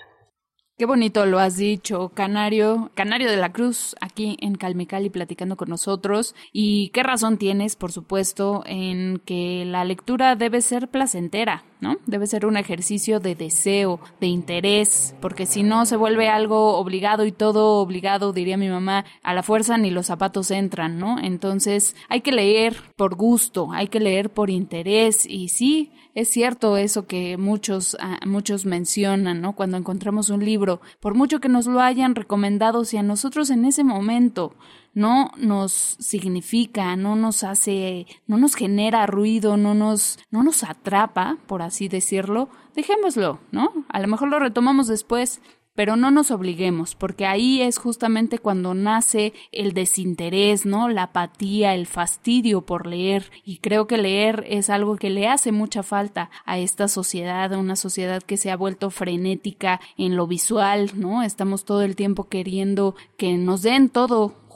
Qué 0.78 0.86
bonito 0.86 1.26
lo 1.26 1.40
has 1.40 1.58
dicho, 1.58 2.10
Canario, 2.14 2.92
Canario 2.94 3.32
de 3.32 3.38
la 3.38 3.52
Cruz, 3.52 3.96
aquí 4.00 4.38
en 4.42 4.54
Calmicali 4.54 5.10
platicando 5.10 5.58
con 5.58 5.70
nosotros. 5.70 6.36
Y 6.54 6.90
qué 6.90 7.02
razón 7.02 7.40
tienes, 7.40 7.76
por 7.76 7.92
supuesto, 7.92 8.62
en 8.68 9.20
que 9.26 9.64
la 9.66 9.84
lectura 9.86 10.36
debe 10.36 10.62
ser 10.62 10.88
placentera, 10.88 11.64
¿no? 11.80 11.98
Debe 12.06 12.28
ser 12.28 12.46
un 12.46 12.58
ejercicio 12.58 13.20
de 13.20 13.36
deseo, 13.36 14.00
de 14.20 14.28
interés, 14.28 15.16
porque 15.22 15.46
si 15.46 15.64
no 15.64 15.86
se 15.86 15.96
vuelve 15.96 16.30
algo 16.30 16.78
obligado 16.78 17.26
y 17.26 17.32
todo 17.32 17.80
obligado, 17.82 18.34
diría 18.34 18.58
mi 18.58 18.70
mamá, 18.70 19.06
a 19.24 19.34
la 19.34 19.44
fuerza 19.44 19.78
ni 19.78 19.92
los 19.92 20.08
zapatos 20.08 20.52
entran, 20.52 21.00
¿no? 21.00 21.20
Entonces 21.20 21.96
hay 22.10 22.22
que 22.22 22.32
leer 22.32 22.78
por 22.96 23.16
gusto, 23.16 23.70
hay 23.72 23.88
que 23.88 24.00
leer 24.00 24.30
por 24.30 24.50
interés 24.50 25.26
y 25.26 25.50
sí, 25.50 25.92
es 26.16 26.30
cierto 26.30 26.78
eso 26.78 27.06
que 27.06 27.38
muchos, 27.38 27.96
ah, 28.00 28.20
muchos 28.26 28.66
mencionan, 28.66 29.42
¿no? 29.42 29.54
Cuando 29.54 29.78
encontramos 29.78 30.30
un 30.30 30.44
libro, 30.44 30.82
por 31.00 31.14
mucho 31.14 31.40
que 31.40 31.50
nos 31.50 31.68
lo 31.68 31.80
hayan 31.80 32.16
recomendado, 32.16 32.86
si 32.86 32.98
a 32.98 33.04
nosotros 33.04 33.50
en 33.52 33.66
ese 33.66 33.84
momento 33.84 34.56
no 34.98 35.30
nos 35.38 35.96
significa, 36.00 36.96
no 36.96 37.16
nos 37.16 37.44
hace, 37.44 38.08
no 38.26 38.40
nos 38.40 38.56
genera 38.56 39.06
ruido, 39.06 39.56
no 39.56 39.76
nos, 39.76 40.18
no 40.32 40.42
nos 40.42 40.64
atrapa, 40.64 41.38
por 41.46 41.62
así 41.62 41.88
decirlo, 41.88 42.50
dejémoslo, 42.76 43.40
¿no? 43.52 43.72
A 43.90 44.00
lo 44.00 44.08
mejor 44.08 44.30
lo 44.30 44.40
retomamos 44.40 44.88
después, 44.88 45.40
pero 45.76 45.98
no 45.98 46.10
nos 46.10 46.32
obliguemos, 46.32 46.96
porque 46.96 47.28
ahí 47.28 47.62
es 47.62 47.78
justamente 47.78 48.40
cuando 48.40 48.74
nace 48.74 49.34
el 49.52 49.74
desinterés, 49.74 50.66
¿no? 50.66 50.90
La 50.90 51.04
apatía, 51.04 51.76
el 51.76 51.86
fastidio 51.86 52.66
por 52.66 52.88
leer, 52.88 53.30
y 53.46 53.60
creo 53.60 53.86
que 53.86 54.00
leer 54.00 54.46
es 54.48 54.72
algo 54.72 54.96
que 54.96 55.12
le 55.12 55.28
hace 55.28 55.52
mucha 55.52 55.84
falta 55.84 56.32
a 56.44 56.58
esta 56.58 56.88
sociedad, 56.88 57.52
una 57.54 57.76
sociedad 57.76 58.24
que 58.24 58.38
se 58.38 58.50
ha 58.50 58.58
vuelto 58.58 58.90
frenética 58.90 59.80
en 59.96 60.16
lo 60.16 60.26
visual, 60.26 60.90
¿no? 60.96 61.22
Estamos 61.22 61.66
todo 61.66 61.84
el 61.84 61.96
tiempo 61.96 62.24
queriendo 62.24 62.96
que 63.16 63.38
nos 63.38 63.62
den 63.62 63.90
todo 63.90 64.47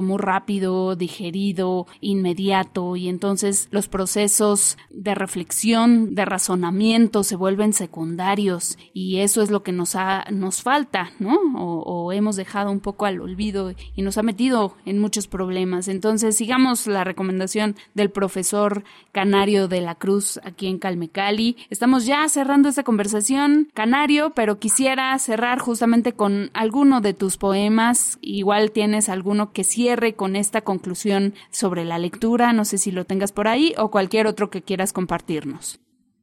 muy 0.00 0.18
rápido, 0.18 0.96
digerido, 0.96 1.86
inmediato 2.00 2.96
y 2.96 3.08
entonces 3.08 3.68
los 3.70 3.88
procesos 3.88 4.78
de 4.90 5.14
reflexión, 5.14 6.14
de 6.14 6.24
razonamiento 6.24 7.22
se 7.22 7.36
vuelven 7.36 7.72
secundarios 7.72 8.78
y 8.94 9.18
eso 9.18 9.42
es 9.42 9.50
lo 9.50 9.62
que 9.62 9.72
nos, 9.72 9.94
ha, 9.94 10.24
nos 10.30 10.62
falta, 10.62 11.10
¿no? 11.18 11.38
O, 11.54 12.12
hemos 12.12 12.36
dejado 12.36 12.70
un 12.70 12.80
poco 12.80 13.04
al 13.04 13.20
olvido 13.20 13.74
y 13.94 14.02
nos 14.02 14.16
ha 14.16 14.22
metido 14.22 14.74
en 14.86 14.98
muchos 14.98 15.26
problemas. 15.26 15.88
Entonces 15.88 16.36
sigamos 16.36 16.86
la 16.86 17.04
recomendación 17.04 17.76
del 17.94 18.10
profesor 18.10 18.84
Canario 19.12 19.68
de 19.68 19.82
la 19.82 19.94
Cruz 19.94 20.40
aquí 20.42 20.66
en 20.66 20.78
Calmecali. 20.78 21.56
Estamos 21.68 22.06
ya 22.06 22.26
cerrando 22.28 22.68
esta 22.68 22.82
conversación, 22.82 23.68
Canario, 23.74 24.30
pero 24.30 24.58
quisiera 24.58 25.18
cerrar 25.18 25.58
justamente 25.58 26.14
con 26.14 26.50
alguno 26.54 27.00
de 27.00 27.12
tus 27.12 27.36
poemas. 27.36 28.18
Igual 28.22 28.70
tienes 28.70 29.08
alguno 29.08 29.52
que 29.52 29.57
cierre 29.64 30.14
con 30.14 30.36
esta 30.36 30.62
conclusión 30.62 31.34
sobre 31.50 31.84
la 31.84 31.98
lectura. 31.98 32.52
No 32.52 32.64
sé 32.64 32.78
si 32.78 32.90
lo 32.90 33.04
tengas 33.04 33.32
por 33.32 33.48
ahí 33.48 33.74
o 33.78 33.90
cualquier 33.90 34.26
otro 34.26 34.50
que 34.50 34.62
quieras 34.62 34.92
compartirnos. 34.92 35.80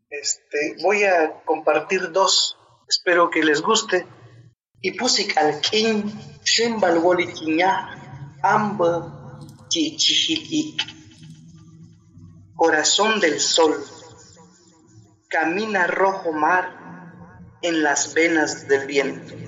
Este, 0.09 0.75
voy 0.83 1.03
a 1.03 1.41
compartir 1.45 2.11
dos. 2.11 2.57
Espero 2.87 3.29
que 3.29 3.43
les 3.43 3.61
guste. 3.61 4.05
Ipusik 4.81 5.37
alkin 5.37 6.11
shimbal 6.43 7.01
amba 8.43 9.39
Corazón 12.55 13.19
del 13.19 13.39
sol, 13.41 13.75
camina 15.27 15.87
rojo 15.87 16.31
mar 16.31 16.65
en 17.61 17.83
las 17.83 18.13
venas 18.13 18.67
del 18.69 18.87
viento 18.87 19.44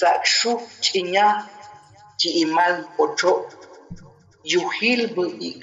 Zakshu 0.00 0.52
chiña 0.80 1.26
chiimal 2.16 2.88
ocho 2.96 3.46
yuhilbu 4.44 5.24
y 5.26 5.60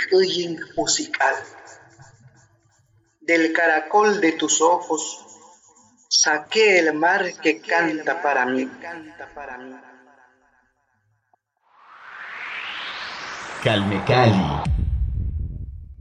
musical. 0.76 1.36
Del 3.22 3.52
caracol 3.54 4.22
de 4.22 4.32
tus 4.34 4.62
ojos 4.62 5.26
saqué 6.08 6.80
el 6.80 6.94
mar 6.94 7.34
que 7.42 7.62
canta 7.62 8.22
para 8.22 8.46
mí. 8.46 8.70
Calme 13.64 14.04
Cali. 14.06 14.48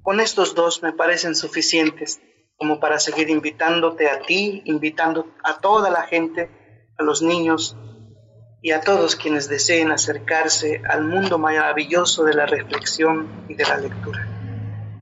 Con 0.03 0.21
estos 0.21 0.55
dos 0.55 0.83
me 0.83 0.93
parecen 0.93 1.35
suficientes 1.35 2.21
como 2.57 2.81
para 2.81 2.99
seguir 2.99 3.31
invitándote 3.31 4.09
a 4.09 4.21
ti, 4.21 4.63
invitando 4.65 5.27
a 5.45 5.61
toda 5.61 5.91
la 5.91 6.03
gente, 6.03 6.51
a 6.99 7.03
los 7.03 7.23
niños 7.23 7.77
y 8.63 8.73
a 8.73 8.81
todos 8.81 9.17
quienes 9.17 9.49
deseen 9.49 9.93
acercarse 9.93 10.83
al 10.89 11.05
mundo 11.05 11.39
maravilloso 11.39 12.25
de 12.25 12.35
la 12.35 12.47
reflexión 12.47 13.45
y 13.49 13.55
de 13.55 13.65
la 13.65 13.77
lectura. 13.77 14.27